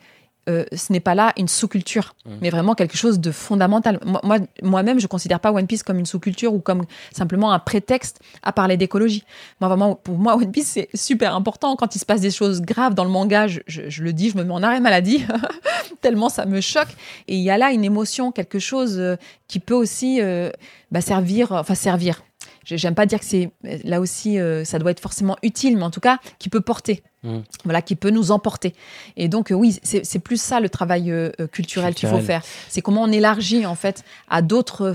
euh, 0.48 0.64
ce 0.72 0.92
n'est 0.92 1.00
pas 1.00 1.14
là 1.14 1.33
une 1.37 1.48
sous-culture, 1.48 2.14
mmh. 2.26 2.30
mais 2.42 2.50
vraiment 2.50 2.74
quelque 2.74 2.96
chose 2.96 3.18
de 3.20 3.30
fondamental. 3.30 3.98
Moi, 4.04 4.38
moi-même, 4.62 4.98
je 4.98 5.04
ne 5.04 5.09
considère 5.09 5.40
pas 5.40 5.52
One 5.52 5.66
Piece 5.66 5.83
comme 5.83 5.98
une 5.98 6.07
sous-culture 6.07 6.52
ou 6.52 6.61
comme 6.61 6.85
simplement 7.12 7.52
un 7.52 7.59
prétexte 7.59 8.20
à 8.42 8.52
parler 8.52 8.76
d'écologie. 8.76 9.24
Moi, 9.61 9.68
vraiment, 9.68 9.94
pour 9.94 10.18
moi, 10.18 10.37
One 10.37 10.52
Piece, 10.52 10.68
c'est 10.68 10.88
super 10.94 11.35
important. 11.35 11.76
Quand 11.76 11.94
il 11.96 11.98
se 11.98 12.07
passe 12.07 12.20
des 12.20 12.30
choses 12.30 12.61
graves 12.61 12.94
dans 12.94 13.04
le 13.04 13.11
manga, 13.11 13.46
je, 13.46 13.61
je, 13.66 14.02
le 14.02 14.12
dis, 14.12 14.30
je 14.30 14.37
me 14.37 14.44
mets 14.44 14.52
en 14.52 14.62
arrêt 14.62 14.80
maladie, 14.80 15.24
tellement 16.00 16.28
ça 16.28 16.46
me 16.46 16.61
choque. 16.61 16.94
Et 17.28 17.37
il 17.37 17.42
y 17.42 17.50
a 17.50 17.59
là 17.59 17.72
une 17.72 17.85
émotion, 17.85 18.33
quelque 18.33 18.59
chose 18.59 18.98
euh, 18.98 19.16
qui 19.48 19.61
peut 19.61 19.74
aussi 19.74 20.20
euh, 20.20 20.50
bah, 20.90 21.00
servir, 21.00 21.52
enfin 21.52 21.74
servir. 21.74 22.22
J'aime 22.64 22.94
pas 22.94 23.07
dire 23.07 23.20
que 23.20 23.24
c'est 23.24 23.50
là 23.62 24.00
aussi, 24.00 24.38
ça 24.64 24.79
doit 24.79 24.90
être 24.90 25.00
forcément 25.00 25.37
utile, 25.42 25.77
mais 25.77 25.85
en 25.85 25.90
tout 25.90 26.00
cas, 26.00 26.18
qui 26.38 26.48
peut 26.48 26.61
porter. 26.61 27.03
Mm. 27.24 27.38
Voilà, 27.64 27.83
qui 27.83 27.96
peut 27.96 28.11
nous 28.11 28.31
emporter. 28.31 28.74
Et 29.16 29.29
donc, 29.29 29.50
euh, 29.50 29.55
oui, 29.55 29.79
c'est 29.83 30.18
plus 30.18 30.40
ça 30.40 30.61
le 30.61 30.68
travail 30.68 31.11
euh, 31.11 31.31
euh, 31.40 31.46
culturel 31.46 31.94
qu'il 31.94 32.09
faut 32.09 32.20
faire. 32.20 32.42
C'est 32.68 32.83
comment 32.83 33.03
on 33.03 33.11
élargit, 33.11 33.66
en 33.66 33.74
fait, 33.74 34.05
à 34.29 34.42
d'autres 34.42 34.94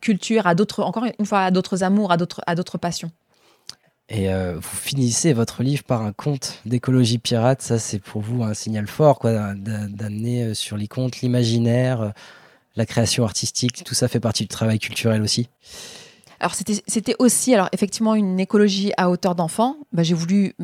cultures, 0.00 0.46
à 0.46 0.54
d'autres, 0.54 0.82
encore 0.82 1.06
une 1.18 1.26
fois, 1.26 1.40
à 1.40 1.50
d'autres 1.50 1.82
amours, 1.82 2.12
à 2.12 2.16
d'autres, 2.16 2.42
à 2.46 2.54
d'autres 2.54 2.78
passions. 2.78 3.10
Et 4.08 4.28
vous 4.54 4.62
finissez 4.62 5.32
votre 5.32 5.64
livre 5.64 5.82
par 5.82 6.02
un 6.02 6.12
conte 6.12 6.60
d'écologie 6.64 7.18
pirate. 7.18 7.60
Ça, 7.60 7.80
c'est 7.80 7.98
pour 7.98 8.22
vous 8.22 8.44
un 8.44 8.54
signal 8.54 8.86
fort, 8.86 9.18
quoi, 9.18 9.54
d'amener 9.54 10.54
sur 10.54 10.76
les 10.76 10.86
contes 10.86 11.22
l'imaginaire, 11.22 12.12
la 12.76 12.86
création 12.86 13.24
artistique. 13.24 13.82
Tout 13.82 13.94
ça 13.94 14.06
fait 14.06 14.20
partie 14.20 14.44
du 14.44 14.48
travail 14.48 14.78
culturel 14.78 15.22
aussi. 15.22 15.48
Alors 16.40 16.54
c'était 16.54 17.16
aussi, 17.18 17.54
alors 17.54 17.68
effectivement, 17.72 18.14
une 18.14 18.38
écologie 18.40 18.92
à 18.96 19.10
hauteur 19.10 19.34
d'enfant. 19.34 19.76
Bah, 19.92 20.02
j'ai 20.02 20.14
voulu 20.14 20.54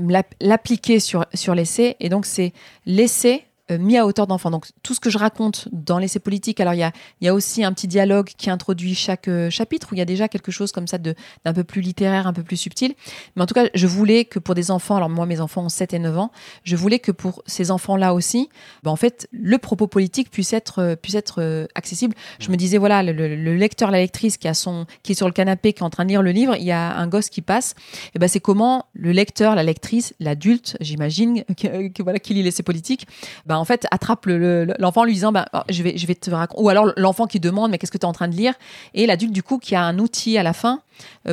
l'appliquer 0.41 1.01
sur, 1.01 1.25
sur 1.35 1.55
l'essai. 1.55 1.97
Et 2.01 2.09
donc 2.09 2.27
c'est 2.27 2.53
l'essai 2.87 3.45
mis 3.79 3.97
à 3.97 4.07
hauteur 4.07 4.27
d'enfant. 4.27 4.51
Donc 4.51 4.67
tout 4.83 4.95
ce 4.95 5.01
que 5.01 5.11
je 5.11 5.19
raconte 5.19 5.69
dans 5.73 5.99
l'essai 5.99 6.19
politique, 6.19 6.61
alors 6.61 6.75
il 6.75 6.91
y 7.21 7.29
a, 7.29 7.35
aussi 7.35 7.65
un 7.65 7.73
petit 7.73 7.89
dialogue 7.89 8.31
qui 8.37 8.51
introduit 8.51 8.95
chaque 8.95 9.29
euh, 9.29 9.51
chapitre 9.51 9.89
où 9.91 9.95
il 9.95 9.99
y 9.99 10.03
a 10.03 10.05
déjà 10.05 10.29
quelque 10.29 10.53
chose 10.53 10.73
comme 10.73 10.87
ça 10.87 10.99
d'un 10.99 11.53
peu 11.55 11.65
plus 11.65 11.81
littéraire, 11.81 12.27
un 12.27 12.33
peu 12.33 12.43
plus 12.43 12.57
subtil. 12.57 12.95
Mais 13.37 13.43
en 13.43 13.47
tout 13.47 13.55
cas, 13.55 13.67
je 13.75 13.87
voulais 13.87 14.25
que 14.25 14.39
pour 14.39 14.55
des 14.55 14.71
enfants, 14.71 14.97
alors 14.97 15.09
moi 15.09 15.27
mes 15.27 15.41
enfants 15.41 15.65
ont 15.65 15.69
7 15.69 15.95
et 15.95 15.99
9 15.99 16.19
ans, 16.19 16.31
je 16.65 16.77
voulais 16.77 16.99
que 16.99 17.13
pour 17.13 17.43
ces 17.47 17.71
enfants-là 17.71 18.15
aussi, 18.15 18.49
ben, 18.83 18.91
en 18.91 18.97
fait, 18.97 19.29
le 19.33 19.59
propos 19.59 19.87
politique 19.87 20.31
puisse 20.31 20.53
être, 20.53 20.81
euh, 20.81 20.97
puisse 20.97 21.15
être 21.15 21.69
accessible. 21.75 22.15
Je 22.39 22.51
me 22.51 22.57
disais, 22.57 22.79
voilà, 22.79 23.03
le, 23.03 23.57
lecteur, 23.57 23.91
la 23.91 23.99
lectrice 23.99 24.37
qui, 24.37 24.49
a 24.49 24.55
son, 24.55 24.87
qui 25.03 25.13
est 25.13 25.15
sur 25.15 25.27
le 25.27 25.33
canapé, 25.33 25.73
qui 25.73 25.81
est 25.81 25.87
en 25.87 25.91
train 25.91 26.05
de 26.05 26.11
lire 26.11 26.23
le 26.23 26.31
livre, 26.31 26.57
il 26.57 26.65
y 26.65 26.73
a 26.73 26.97
un 26.97 27.07
gosse 27.07 27.29
qui 27.29 27.43
passe, 27.43 27.75
et 28.15 28.19
ben 28.19 28.29
c'est 28.29 28.41
comment 28.41 28.87
le 28.95 29.13
lecteur, 29.13 29.55
la 29.55 29.63
lectrice, 29.63 30.15
l'adulte, 30.21 30.77
j'imagine, 30.81 31.45
que, 31.57 32.03
voilà, 32.03 32.19
qui 32.19 32.35
lit 32.35 32.43
l'essai 32.43 32.63
politique, 32.63 33.07
ben, 33.47 33.57
en 33.63 33.65
fait, 33.65 33.87
attrape 33.93 34.27
l'enfant 34.27 35.05
lui 35.05 35.15
disant 35.15 35.31
bah, 35.31 35.47
oh, 35.55 35.61
je, 35.69 35.85
vais, 35.85 35.97
je 35.97 36.05
vais 36.09 36.17
te 36.17 36.29
raconter. 36.33 36.61
Ou 36.61 36.69
alors 36.69 36.93
l'enfant 36.97 37.29
qui 37.29 37.39
demande 37.39 37.71
Mais 37.71 37.79
qu'est-ce 37.79 37.93
que 37.93 37.99
tu 37.99 38.03
es 38.03 38.09
en 38.09 38.13
train 38.13 38.27
de 38.27 38.35
lire? 38.35 38.55
Et 38.93 39.07
l'adulte, 39.07 39.33
du 39.33 39.45
coup, 39.45 39.59
qui 39.59 39.77
a 39.77 39.85
un 39.85 40.01
outil 40.01 40.37
à 40.37 40.43
la 40.43 40.53
fin 40.53 40.81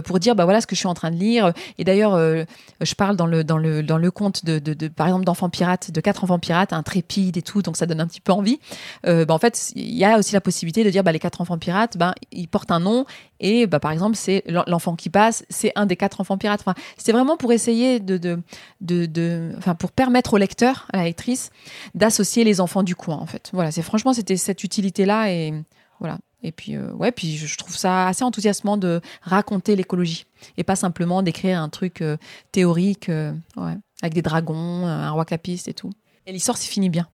pour 0.06 0.20
dire 0.20 0.36
bah 0.36 0.46
voilà 0.46 0.62
ce 0.62 0.68
que 0.68 0.76
je 0.76 0.80
suis 0.80 0.88
en 0.88 0.94
train 0.94 1.12
de 1.12 1.18
lire. 1.18 1.54
Et 1.78 1.84
d'ailleurs, 1.84 2.14
euh, 2.16 2.44
je 2.82 2.94
parle 2.96 3.16
dans 3.16 3.26
le, 3.26 3.44
dans 3.44 3.58
le, 3.58 3.84
dans 3.84 3.98
le 3.98 4.12
conte 4.12 4.46
de, 4.46 4.60
de, 4.60 4.88
par 4.88 5.08
exemple, 5.08 5.26
d'enfants 5.26 5.50
pirates, 5.50 5.92
de 5.92 6.02
quatre 6.02 6.24
enfants 6.24 6.40
pirates, 6.40 6.74
un 6.74 6.84
trépide 6.84 7.38
et 7.38 7.42
tout, 7.42 7.62
donc 7.62 7.78
ça 7.78 7.86
donne 7.86 8.02
un 8.02 8.08
petit 8.08 8.22
peu 8.22 8.32
envie. 8.32 8.60
Euh, 9.06 9.26
bah, 9.26 9.34
en 9.34 9.40
fait, 9.40 9.72
il 9.76 9.96
y 9.96 10.06
a 10.06 10.18
aussi 10.18 10.34
la 10.34 10.42
possibilité 10.42 10.84
de 10.84 10.90
dire 10.90 11.04
bah, 11.04 11.12
les 11.12 11.20
quatre 11.20 11.42
enfants 11.42 11.58
pirates, 11.58 11.98
bah, 11.98 12.16
ils 12.32 12.48
portent 12.48 12.72
un 12.72 12.80
nom 12.80 13.06
et 13.40 13.68
bah, 13.68 13.80
par 13.80 13.92
exemple, 13.92 14.16
c'est 14.16 14.44
l'enfant 14.68 14.96
qui 14.96 15.10
passe, 15.10 15.46
c'est 15.50 15.72
un 15.76 15.86
des 15.86 15.96
quatre 15.96 16.22
enfants 16.22 16.38
pirates. 16.38 16.62
Enfin, 16.62 16.76
c'est 16.98 17.12
vraiment 17.12 17.38
pour 17.38 17.52
essayer 17.52 18.00
de, 18.00 18.18
de, 18.18 18.42
de, 18.82 19.06
de, 19.06 19.54
enfin, 19.58 19.76
pour 19.76 19.92
permettre 19.92 20.34
au 20.34 20.38
lecteur, 20.38 20.88
à 20.94 20.98
la 20.98 21.04
lectrice, 21.06 21.52
d'associer 21.96 22.44
les 22.44 22.62
enfants 22.62 22.84
du 22.84 22.96
coin, 22.96 23.16
en 23.16 23.26
fait. 23.26 23.50
Voilà, 23.54 23.72
c'est 23.72 23.82
franchement, 23.82 24.14
c'était 24.14 24.38
cette 24.38 24.64
utilité-là 24.64 25.32
et 25.32 25.54
voilà. 26.00 26.18
Et 26.42 26.52
puis, 26.52 26.76
euh, 26.76 26.92
ouais, 26.94 27.12
puis 27.12 27.38
je 27.38 27.58
trouve 27.58 27.76
ça 27.76 28.08
assez 28.08 28.24
enthousiasmant 28.24 28.78
de 28.78 29.02
raconter 29.22 29.76
l'écologie 29.76 30.26
et 30.58 30.64
pas 30.64 30.76
simplement 30.76 31.22
d'écrire 31.22 31.62
un 31.62 31.70
truc 31.70 32.02
euh, 32.02 32.18
théorique, 32.52 33.10
euh, 33.10 33.34
ouais, 33.58 33.76
avec 34.02 34.14
des 34.14 34.22
dragons, 34.22 34.86
un 34.86 35.12
roi 35.12 35.26
capiste 35.26 35.68
et 35.68 35.74
tout. 35.74 35.92
Et 36.26 36.32
l'histoire 36.32 36.58
s'y 36.58 36.70
finit 36.70 36.90
bien. 36.90 37.08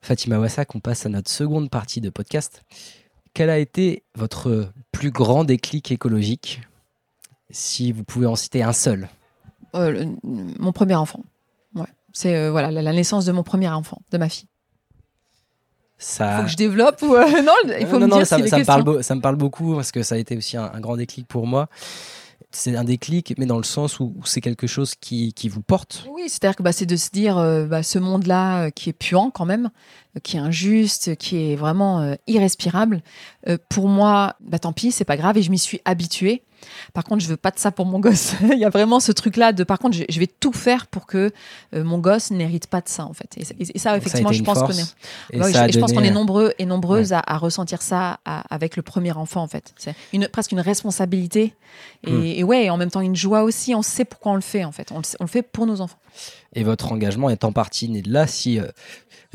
Fatima 0.00 0.38
Wassak, 0.38 0.74
on 0.74 0.80
passe 0.80 1.04
à 1.04 1.10
notre 1.10 1.30
seconde 1.30 1.68
partie 1.68 2.00
de 2.00 2.08
podcast. 2.08 2.62
Quel 3.34 3.50
a 3.50 3.58
été 3.58 4.04
votre 4.14 4.72
plus 4.90 5.10
grand 5.10 5.44
déclic 5.44 5.92
écologique? 5.92 6.62
Si 7.50 7.92
vous 7.92 8.04
pouvez 8.04 8.26
en 8.26 8.34
citer 8.34 8.62
un 8.62 8.72
seul. 8.72 9.08
mon 9.74 10.72
premier 10.72 10.94
enfant. 10.94 11.22
C'est 12.12 12.34
euh, 12.34 12.50
voilà 12.50 12.70
la, 12.70 12.92
naissance 12.92 13.24
de 13.24 13.32
mon 13.32 13.42
premier 13.42 13.68
enfant, 13.68 14.00
de 14.10 14.18
ma 14.18 14.28
fille. 14.28 14.48
Ça... 15.98 16.38
Faut 16.38 16.44
que 16.44 16.50
je 16.50 16.56
développe 16.56 17.02
ou 17.02 17.14
euh, 17.14 17.42
non 17.42 17.52
Il 17.80 17.86
faut 17.86 17.98
me 17.98 18.06
dire 18.06 18.26
ça, 18.26 18.38
ça, 18.46 18.58
me 18.58 18.64
parle 18.64 19.02
ça 19.02 19.14
me 19.14 19.20
parle 19.20 19.36
beaucoup 19.36 19.74
parce 19.74 19.90
que 19.90 20.02
ça 20.02 20.14
a 20.14 20.18
été 20.18 20.36
aussi 20.36 20.56
un, 20.56 20.80
grand 20.80 20.96
déclic 20.96 21.26
pour 21.26 21.46
moi. 21.46 21.68
C'est 22.50 22.74
un 22.76 22.84
déclic, 22.84 23.34
mais 23.36 23.44
dans 23.44 23.58
le 23.58 23.64
sens 23.64 24.00
où, 24.00 24.14
c'est 24.24 24.40
quelque 24.40 24.66
chose 24.66 24.94
qui, 24.94 25.34
qui, 25.34 25.50
vous 25.50 25.60
porte. 25.60 26.06
Oui, 26.10 26.22
c'est-à-dire 26.28 26.56
que 26.56 26.62
bah, 26.62 26.72
c'est 26.72 26.86
de 26.86 26.96
se 26.96 27.10
dire 27.10 27.36
euh, 27.36 27.66
bah, 27.66 27.82
ce 27.82 27.98
monde-là 27.98 28.70
qui 28.70 28.88
est 28.88 28.94
puant 28.94 29.30
quand 29.30 29.44
même, 29.44 29.70
qui 30.22 30.38
est 30.38 30.40
injuste, 30.40 31.16
qui 31.16 31.52
est 31.52 31.56
vraiment 31.56 32.16
irrespirable. 32.26 33.02
pour 33.68 33.88
moi, 33.88 34.36
bah, 34.40 34.58
tant 34.58 34.72
pis, 34.72 34.92
c'est 34.92 35.04
pas 35.04 35.18
grave 35.18 35.36
et 35.36 35.42
je 35.42 35.50
m'y 35.50 35.58
suis 35.58 35.80
habituée. 35.84 36.42
Par 36.94 37.04
contre, 37.04 37.22
je 37.22 37.28
veux 37.28 37.36
pas 37.36 37.50
de 37.50 37.58
ça 37.58 37.70
pour 37.70 37.86
mon 37.86 38.00
gosse. 38.00 38.34
Il 38.52 38.58
y 38.58 38.64
a 38.64 38.70
vraiment 38.70 39.00
ce 39.00 39.12
truc-là 39.12 39.52
de, 39.52 39.64
par 39.64 39.78
contre, 39.78 39.96
je, 40.08 40.20
vais 40.20 40.26
tout 40.26 40.52
faire 40.52 40.86
pour 40.86 41.06
que 41.06 41.30
euh, 41.74 41.84
mon 41.84 41.98
gosse 41.98 42.30
n'hérite 42.30 42.66
pas 42.66 42.80
de 42.80 42.88
ça, 42.88 43.04
en 43.04 43.12
fait. 43.12 43.36
Et, 43.36 43.78
ça, 43.78 43.96
effectivement, 43.96 44.32
je 44.32 44.42
pense 44.42 44.60
qu'on 44.60 44.70
est, 44.70 45.72
je, 45.72 45.78
pense 45.78 45.92
qu'on 45.92 46.02
est 46.02 46.10
nombreux 46.10 46.52
et 46.58 46.66
nombreuses 46.66 47.12
à, 47.12 47.38
ressentir 47.38 47.82
ça 47.82 48.20
avec 48.24 48.76
le 48.76 48.82
premier 48.82 49.12
enfant, 49.12 49.42
en 49.42 49.48
fait. 49.48 49.72
C'est 49.76 49.94
une, 50.12 50.28
presque 50.28 50.52
une 50.52 50.60
responsabilité 50.60 51.54
et, 52.06 52.42
hmm. 52.42 52.46
ouais, 52.46 52.70
en 52.70 52.76
même 52.76 52.90
temps 52.90 53.00
une 53.00 53.16
joie 53.16 53.42
aussi. 53.42 53.74
On 53.74 53.82
sait 53.82 54.04
pourquoi 54.04 54.32
on 54.32 54.36
le 54.36 54.40
fait, 54.40 54.64
en 54.64 54.72
fait. 54.72 54.92
On 54.92 54.98
le, 54.98 55.26
fait 55.26 55.42
pour 55.42 55.66
nos 55.66 55.80
enfants. 55.80 55.98
Et 56.54 56.64
votre 56.64 56.92
engagement 56.92 57.30
est 57.30 57.44
en 57.44 57.52
partie 57.52 57.88
né 57.88 58.02
de 58.02 58.12
là. 58.12 58.26
Si 58.26 58.58
euh, 58.58 58.66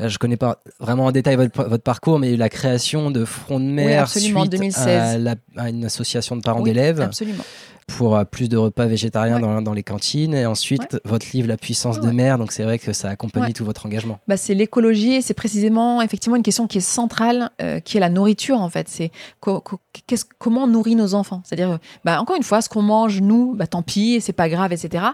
je 0.00 0.04
ne 0.06 0.18
connais 0.18 0.36
pas 0.36 0.62
vraiment 0.80 1.06
en 1.06 1.12
détail 1.12 1.36
votre, 1.36 1.76
parcours, 1.78 2.18
mais 2.18 2.36
la 2.36 2.48
création 2.48 3.10
de 3.10 3.24
Front 3.24 3.60
de 3.60 3.64
mer 3.64 4.08
suite 4.08 4.34
À, 4.76 5.68
une 5.68 5.84
association 5.84 6.36
de 6.36 6.42
parents 6.42 6.62
d'élèves. 6.62 7.00
Absolument 7.00 7.44
pour 7.86 8.16
euh, 8.16 8.24
plus 8.24 8.48
de 8.48 8.56
repas 8.56 8.86
végétariens 8.86 9.38
dans, 9.38 9.62
dans, 9.62 9.72
les 9.72 9.82
cantines. 9.82 10.34
Et 10.34 10.46
ensuite, 10.46 10.98
votre 11.04 11.26
livre 11.32 11.48
La 11.48 11.56
puissance 11.56 12.00
de 12.00 12.10
mer. 12.10 12.38
Donc, 12.38 12.52
c'est 12.52 12.62
vrai 12.62 12.78
que 12.78 12.92
ça 12.92 13.08
accompagne 13.08 13.52
tout 13.52 13.64
votre 13.64 13.86
engagement. 13.86 14.18
Bah, 14.28 14.36
c'est 14.36 14.54
l'écologie 14.54 15.14
et 15.14 15.22
c'est 15.22 15.34
précisément, 15.34 16.02
effectivement, 16.02 16.36
une 16.36 16.42
question 16.42 16.66
qui 16.66 16.78
est 16.78 16.82
centrale, 16.82 17.50
euh, 17.60 17.80
qui 17.80 17.96
est 17.96 18.00
la 18.00 18.08
nourriture, 18.08 18.60
en 18.60 18.68
fait. 18.68 18.88
C'est 18.88 19.10
comment 19.40 20.64
on 20.64 20.66
nourrit 20.66 20.96
nos 20.96 21.14
enfants? 21.14 21.42
C'est-à-dire, 21.44 21.72
euh, 21.72 21.78
bah, 22.04 22.20
encore 22.20 22.36
une 22.36 22.42
fois, 22.42 22.60
ce 22.60 22.68
qu'on 22.68 22.82
mange, 22.82 23.20
nous, 23.20 23.54
bah, 23.54 23.66
tant 23.66 23.82
pis, 23.82 24.20
c'est 24.20 24.32
pas 24.32 24.48
grave, 24.48 24.72
etc. 24.72 25.04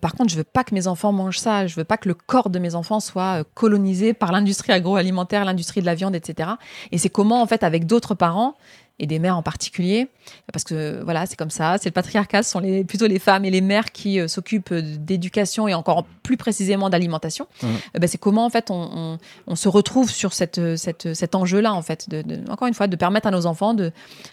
par 0.00 0.14
contre, 0.14 0.30
je 0.30 0.36
veux 0.36 0.44
pas 0.44 0.64
que 0.64 0.74
mes 0.74 0.86
enfants 0.86 1.12
mangent 1.12 1.38
ça. 1.38 1.66
Je 1.66 1.76
veux 1.76 1.84
pas 1.84 1.96
que 1.96 2.08
le 2.08 2.14
corps 2.14 2.50
de 2.50 2.58
mes 2.58 2.74
enfants 2.74 3.00
soit 3.00 3.44
colonisé 3.54 4.14
par 4.14 4.32
l'industrie 4.32 4.72
agroalimentaire, 4.72 5.44
l'industrie 5.44 5.80
de 5.80 5.86
la 5.86 5.94
viande, 5.94 6.14
etc. 6.14 6.50
Et 6.92 6.98
c'est 6.98 7.08
comment, 7.08 7.40
en 7.42 7.46
fait, 7.46 7.62
avec 7.62 7.86
d'autres 7.86 8.14
parents, 8.14 8.54
et 8.98 9.06
des 9.06 9.18
mères 9.18 9.36
en 9.36 9.42
particulier, 9.42 10.08
parce 10.52 10.64
que 10.64 11.02
voilà, 11.04 11.26
c'est 11.26 11.36
comme 11.36 11.50
ça, 11.50 11.76
c'est 11.78 11.90
le 11.90 11.92
patriarcat, 11.92 12.42
ce 12.42 12.50
sont 12.50 12.60
les, 12.60 12.84
plutôt 12.84 13.06
les 13.06 13.18
femmes 13.18 13.44
et 13.44 13.50
les 13.50 13.60
mères 13.60 13.92
qui 13.92 14.20
euh, 14.20 14.28
s'occupent 14.28 14.72
d'éducation 14.72 15.68
et 15.68 15.74
encore 15.74 16.04
plus 16.22 16.36
précisément 16.36 16.88
d'alimentation. 16.88 17.46
Mmh. 17.62 17.66
Eh 17.94 17.98
ben, 17.98 18.08
c'est 18.08 18.18
comment 18.18 18.46
en 18.46 18.50
fait 18.50 18.70
on, 18.70 19.18
on, 19.46 19.56
se 19.56 19.68
retrouve 19.68 20.10
sur 20.10 20.32
cette, 20.32 20.76
cette, 20.76 21.14
cet 21.14 21.34
enjeu-là 21.34 21.72
en 21.74 21.82
fait, 21.82 22.08
de, 22.08 22.24
encore 22.50 22.68
une 22.68 22.74
fois, 22.74 22.86
de 22.86 22.96
permettre 22.96 23.26
à 23.26 23.30
nos 23.30 23.46
enfants 23.46 23.74
de, 23.74 23.92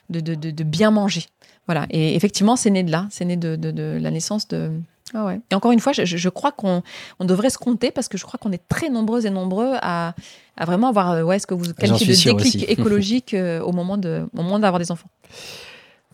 de, 0.10 0.20
de, 0.22 0.64
bien 0.64 0.92
manger. 0.92 1.26
Voilà. 1.66 1.86
Et 1.90 2.16
effectivement, 2.16 2.56
c'est 2.56 2.70
né 2.70 2.84
de 2.84 2.92
là. 2.92 3.08
C'est 3.10 3.26
né 3.26 3.38
de, 3.38 3.98
la 4.00 4.12
naissance 4.12 4.48
de. 4.48 4.72
Ah 5.14 5.26
ouais. 5.26 5.40
Et 5.52 5.56
encore 5.56 5.72
une 5.72 5.80
fois, 5.80 5.94
je, 5.94 6.06
je 6.06 6.30
crois 6.30 6.52
qu'on 6.52 6.82
on 7.20 7.26
devrait 7.26 7.50
se 7.50 7.58
compter 7.58 7.92
parce 7.92 8.08
que 8.08 8.18
je 8.18 8.24
crois 8.24 8.38
qu'on 8.38 8.52
est 8.52 8.68
très 8.68 8.90
nombreuses 8.90 9.26
et 9.26 9.30
nombreux 9.30 9.74
à, 9.82 10.16
à 10.58 10.66
vraiment 10.66 10.90
avoir 10.90 11.12
euh, 11.12 11.24
ouais, 11.24 11.40
ce 11.40 11.48
que 11.48 11.54
vous 11.54 11.74
qualifiez 11.74 12.08
de 12.34 12.38
déclic 12.38 12.70
écologique 12.70 13.34
euh, 13.34 13.62
au 13.62 13.72
moment 13.72 13.98
de, 13.98 14.26
d'avoir 14.34 14.80
des 14.80 14.92
enfants. 14.92 15.10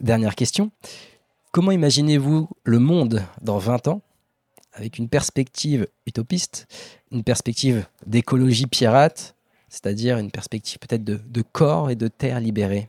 Dernière 0.02 0.36
question. 0.36 0.72
Comment 1.52 1.72
imaginez-vous 1.72 2.50
le 2.64 2.80
monde 2.80 3.24
dans 3.42 3.58
20 3.58 3.88
ans 3.88 4.02
avec 4.74 4.98
une 4.98 5.10
perspective 5.10 5.88
utopiste, 6.06 6.68
une 7.12 7.24
perspective 7.24 7.86
d'écologie 8.06 8.68
pirate, 8.68 9.36
c'est-à-dire 9.68 10.18
une 10.18 10.32
perspective 10.32 10.80
peut-être 10.80 11.04
de, 11.04 11.20
de 11.28 11.42
corps 11.42 11.90
et 11.90 11.96
de 11.96 12.08
terre 12.08 12.40
libérés? 12.40 12.88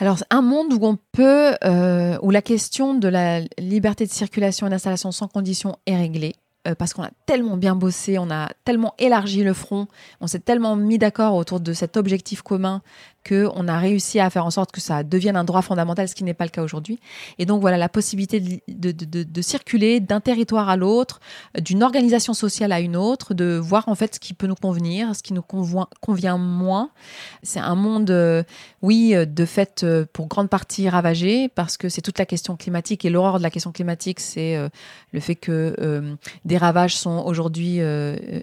Alors, 0.00 0.16
un 0.30 0.40
monde 0.40 0.72
où 0.72 0.78
on 0.86 0.96
peut, 1.12 1.52
euh, 1.62 2.18
où 2.22 2.30
la 2.30 2.40
question 2.40 2.94
de 2.94 3.06
la 3.06 3.40
liberté 3.58 4.06
de 4.06 4.10
circulation 4.10 4.66
et 4.66 4.70
d'installation 4.70 5.12
sans 5.12 5.28
condition 5.28 5.76
est 5.84 5.94
réglée, 5.94 6.36
euh, 6.66 6.74
parce 6.74 6.94
qu'on 6.94 7.02
a 7.02 7.10
tellement 7.26 7.58
bien 7.58 7.74
bossé, 7.74 8.18
on 8.18 8.30
a 8.30 8.48
tellement 8.64 8.94
élargi 8.98 9.44
le 9.44 9.52
front, 9.52 9.88
on 10.22 10.26
s'est 10.26 10.38
tellement 10.40 10.74
mis 10.74 10.96
d'accord 10.96 11.34
autour 11.34 11.60
de 11.60 11.74
cet 11.74 11.98
objectif 11.98 12.40
commun 12.40 12.80
qu'on 13.26 13.68
a 13.68 13.78
réussi 13.78 14.18
à 14.18 14.30
faire 14.30 14.46
en 14.46 14.50
sorte 14.50 14.72
que 14.72 14.80
ça 14.80 15.02
devienne 15.02 15.36
un 15.36 15.44
droit 15.44 15.62
fondamental, 15.62 16.08
ce 16.08 16.14
qui 16.14 16.24
n'est 16.24 16.34
pas 16.34 16.44
le 16.44 16.50
cas 16.50 16.62
aujourd'hui. 16.62 16.98
Et 17.38 17.46
donc 17.46 17.60
voilà, 17.60 17.76
la 17.76 17.88
possibilité 17.88 18.40
de, 18.68 19.42
circuler 19.42 20.00
d'un 20.00 20.20
territoire 20.20 20.68
à 20.68 20.76
l'autre, 20.76 21.20
d'une 21.58 21.82
organisation 21.82 22.34
sociale 22.34 22.72
à 22.72 22.80
une 22.80 22.96
autre, 22.96 23.34
de 23.34 23.56
voir 23.56 23.88
en 23.88 23.94
fait 23.94 24.14
ce 24.14 24.20
qui 24.20 24.32
peut 24.32 24.46
nous 24.46 24.54
convenir, 24.54 25.14
ce 25.14 25.22
qui 25.22 25.34
nous 25.34 25.42
convient, 25.42 26.38
moins. 26.38 26.90
C'est 27.42 27.60
un 27.60 27.74
monde, 27.74 28.10
euh, 28.10 28.42
oui, 28.82 29.14
euh, 29.14 29.26
de 29.26 29.44
fait, 29.44 29.82
euh, 29.84 30.06
pour 30.12 30.26
grande 30.26 30.48
partie 30.48 30.88
ravagé, 30.88 31.48
parce 31.48 31.76
que 31.76 31.88
c'est 31.88 32.02
toute 32.02 32.18
la 32.18 32.26
question 32.26 32.56
climatique. 32.56 33.04
Et 33.04 33.10
l'horreur 33.10 33.38
de 33.38 33.42
la 33.42 33.50
question 33.50 33.72
climatique, 33.72 34.20
c'est 34.20 34.56
le 35.12 35.20
fait 35.20 35.34
que 35.34 36.16
des 36.44 36.56
ravages 36.56 36.96
sont 36.96 37.22
aujourd'hui 37.24 37.80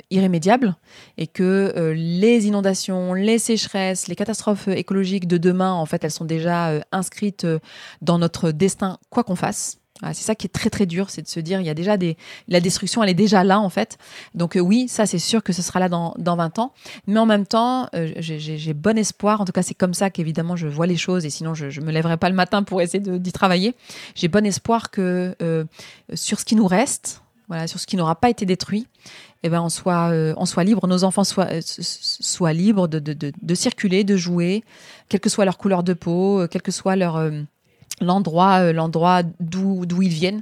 irrémédiables 0.10 0.76
et 1.18 1.28
que 1.28 1.94
les 1.96 2.48
inondations, 2.48 3.14
les 3.14 3.40
sécheresses, 3.40 4.08
les 4.08 4.16
catastrophes 4.16 4.67
écologiques 4.72 5.28
de 5.28 5.38
demain, 5.38 5.74
en 5.74 5.86
fait, 5.86 6.04
elles 6.04 6.12
sont 6.12 6.26
déjà 6.26 6.70
euh, 6.70 6.82
inscrites 6.92 7.46
euh, 7.46 7.60
dans 8.02 8.20
notre 8.20 8.52
destin, 8.52 8.98
quoi 9.10 9.24
qu'on 9.24 9.36
fasse. 9.36 9.78
c'est 10.02 10.24
ça 10.24 10.36
qui 10.36 10.48
est 10.48 10.52
très 10.52 10.70
très 10.70 10.86
dur, 10.86 11.10
c'est 11.10 11.22
de 11.22 11.28
se 11.28 11.40
dire 11.40 11.60
il 11.60 11.66
y 11.66 11.70
a 11.70 11.74
déjà 11.74 11.98
des 11.98 12.18
la 12.48 12.60
destruction, 12.60 13.04
elle 13.04 13.10
est 13.10 13.14
déjà 13.14 13.44
là 13.44 13.60
en 13.60 13.70
fait. 13.70 13.98
Donc 14.36 14.56
euh, 14.56 14.60
oui, 14.60 14.88
ça 14.88 15.06
c'est 15.06 15.20
sûr 15.20 15.44
que 15.44 15.54
ce 15.54 15.62
sera 15.62 15.80
là 15.80 15.90
dans, 15.90 16.14
dans 16.18 16.36
20 16.36 16.60
ans. 16.60 16.74
Mais 17.08 17.20
en 17.20 17.26
même 17.26 17.46
temps, 17.46 17.90
j'ai 17.94 18.74
bon 18.74 18.98
espoir. 18.98 19.42
En 19.42 19.46
tout 19.46 19.52
cas, 19.52 19.64
c'est 19.64 19.74
comme 19.74 19.94
ça 19.94 20.10
qu'évidemment 20.10 20.56
je 20.56 20.68
vois 20.68 20.88
les 20.88 20.98
choses 20.98 21.26
et 21.26 21.30
sinon 21.30 21.54
je, 21.54 21.70
je 21.70 21.82
me 21.82 21.92
lèverai 21.92 22.18
pas 22.18 22.30
le 22.30 22.36
matin 22.36 22.64
pour 22.64 22.82
essayer 22.82 23.00
d'y 23.00 23.32
travailler. 23.32 23.76
J'ai 24.16 24.28
bon 24.28 24.46
espoir 24.46 24.92
que 24.92 25.36
sur 26.14 26.40
ce 26.40 26.46
qui 26.46 26.56
nous 26.56 26.68
reste, 26.68 27.22
voilà, 27.48 27.68
sur 27.68 27.80
ce 27.80 27.88
qui 27.88 27.96
n'aura 27.96 28.16
pas 28.16 28.30
été 28.30 28.46
détruit, 28.46 28.88
eh 29.44 29.50
ben 29.50 29.62
on 29.62 29.70
soit, 29.70 30.12
euh, 30.12 30.34
on 30.38 30.46
soit 30.46 30.64
libre, 30.64 30.86
nos 30.88 31.04
enfants 31.04 31.24
soient, 31.24 31.48
euh, 31.52 31.62
soient 31.62 32.54
libres 32.54 32.88
de, 32.88 33.00
de, 33.00 33.32
de, 33.42 33.56
circuler, 33.56 34.04
de 34.04 34.18
jouer, 34.18 34.64
quelle 35.08 35.22
que 35.22 35.30
soit 35.30 35.46
leur 35.46 35.58
couleur 35.58 35.84
de 35.84 35.94
peau, 35.94 36.42
euh, 36.42 36.48
quel 36.48 36.62
que 36.62 36.72
soit 36.72 36.96
leur 36.96 37.32
l'endroit, 38.00 38.74
l'endroit 38.74 39.24
d'où 39.40 39.88
d'où 39.88 40.04
ils 40.04 40.10
viennent, 40.10 40.42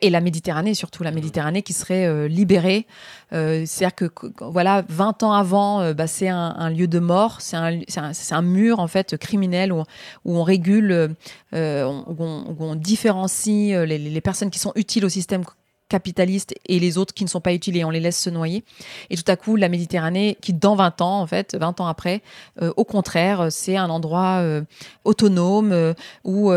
et 0.00 0.08
la 0.08 0.20
Méditerranée 0.20 0.74
surtout, 0.74 1.02
la 1.02 1.10
Méditerranée 1.10 1.62
qui 1.62 1.74
serait 1.74 2.28
libérée. 2.28 2.86
C'est-à-dire 3.30 3.94
que 3.94 4.10
voilà, 4.40 4.84
20 4.88 5.22
ans 5.22 5.32
avant, 5.32 5.92
bah, 5.92 6.06
c'est 6.06 6.28
un, 6.28 6.70
lieu 6.70 6.86
de 6.86 6.98
mort, 7.00 7.42
c'est 7.42 7.56
un, 7.56 7.78
un, 7.96 8.12
un, 8.30 8.42
mur 8.42 8.78
en 8.78 8.86
fait 8.86 9.18
criminel 9.18 9.70
où, 9.70 9.82
où 10.24 10.38
on 10.38 10.44
régule, 10.44 11.14
où 11.52 11.56
on, 11.56 12.44
où 12.48 12.56
on, 12.60 12.74
différencie 12.74 13.86
les, 13.86 13.98
les 13.98 14.20
personnes 14.22 14.50
qui 14.50 14.58
sont 14.58 14.72
utiles 14.74 15.04
au 15.04 15.10
système 15.10 15.44
capitalistes 15.88 16.54
et 16.66 16.78
les 16.80 16.98
autres 16.98 17.14
qui 17.14 17.24
ne 17.24 17.28
sont 17.28 17.40
pas 17.40 17.52
utiles 17.52 17.76
et 17.76 17.84
on 17.84 17.90
les 17.90 18.00
laisse 18.00 18.18
se 18.18 18.30
noyer. 18.30 18.64
Et 19.10 19.16
tout 19.16 19.30
à 19.30 19.36
coup, 19.36 19.56
la 19.56 19.68
Méditerranée, 19.68 20.36
qui 20.40 20.52
dans 20.52 20.76
20 20.76 21.00
ans, 21.02 21.20
en 21.20 21.26
fait, 21.26 21.56
20 21.56 21.80
ans 21.80 21.86
après, 21.86 22.22
euh, 22.62 22.72
au 22.76 22.84
contraire, 22.84 23.48
c'est 23.50 23.76
un 23.76 23.90
endroit 23.90 24.38
euh, 24.40 24.62
autonome 25.04 25.72
euh, 25.72 25.94
où 26.24 26.50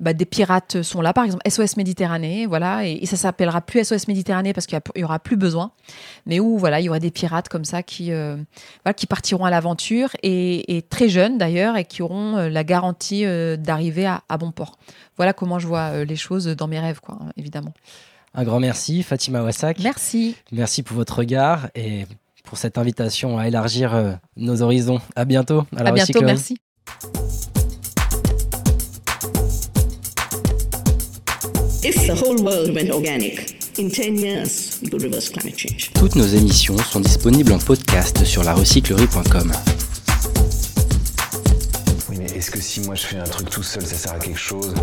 bah, 0.00 0.12
des 0.12 0.24
pirates 0.24 0.82
sont 0.82 1.00
là, 1.00 1.12
par 1.12 1.24
exemple 1.24 1.48
SOS 1.48 1.76
Méditerranée, 1.76 2.46
voilà, 2.46 2.86
et, 2.86 3.04
ça 3.06 3.16
s'appellera 3.16 3.60
plus 3.60 3.84
SOS 3.84 4.08
Méditerranée 4.08 4.52
parce 4.52 4.66
qu'il 4.66 4.78
y, 4.96 5.04
aura 5.04 5.18
plus 5.18 5.36
besoin, 5.36 5.72
mais 6.26 6.40
où 6.40 6.58
voilà, 6.58 6.80
il 6.80 6.84
y 6.84 6.88
aura 6.88 6.98
des 6.98 7.10
pirates 7.10 7.48
comme 7.48 7.64
ça 7.64 7.82
qui, 7.82 8.10
qui 8.96 9.06
partiront 9.06 9.44
à 9.44 9.50
l'aventure 9.50 10.10
et, 10.22 10.84
très 10.90 11.08
jeunes 11.08 11.38
d'ailleurs 11.38 11.76
et 11.76 11.84
qui 11.84 12.02
auront 12.02 12.36
la 12.36 12.64
garantie 12.64 13.24
d'arriver 13.58 14.06
à, 14.06 14.22
à, 14.28 14.38
bon 14.38 14.52
port. 14.52 14.78
Voilà 15.16 15.32
comment 15.32 15.58
je 15.58 15.66
vois 15.66 16.04
les 16.04 16.16
choses 16.16 16.46
dans 16.46 16.68
mes 16.68 16.80
rêves, 16.80 17.00
quoi, 17.00 17.18
évidemment. 17.36 17.72
Un 18.34 18.44
grand 18.44 18.60
merci, 18.60 19.02
Fatima 19.02 19.42
Wassak. 19.42 19.78
Merci. 19.80 20.36
Merci 20.52 20.82
pour 20.82 20.96
votre 20.96 21.18
regard 21.18 21.68
et 21.74 22.06
pour 22.44 22.56
cette 22.56 22.78
invitation 22.78 23.38
à 23.38 23.46
élargir 23.46 23.94
euh, 23.94 24.12
nos 24.36 24.62
horizons. 24.62 25.00
À 25.16 25.24
bientôt. 25.26 25.64
À, 25.76 25.82
à 25.88 25.92
bientôt, 25.92 26.22
merci. 26.22 26.56
Toutes 35.94 36.14
nos 36.16 36.26
émissions 36.26 36.76
sont 36.78 37.00
disponibles 37.00 37.52
en 37.52 37.58
podcast 37.58 38.24
sur 38.24 38.44
larecyclerie.com. 38.44 39.52
Oui, 42.08 42.16
mais 42.18 42.26
est-ce 42.26 42.50
que 42.50 42.60
si 42.60 42.80
moi 42.80 42.94
je 42.94 43.02
fais 43.02 43.18
un 43.18 43.24
truc 43.24 43.50
tout 43.50 43.62
seul, 43.62 43.84
ça 43.84 43.94
sert 43.94 44.12
à 44.12 44.18
quelque 44.18 44.38
chose? 44.38 44.74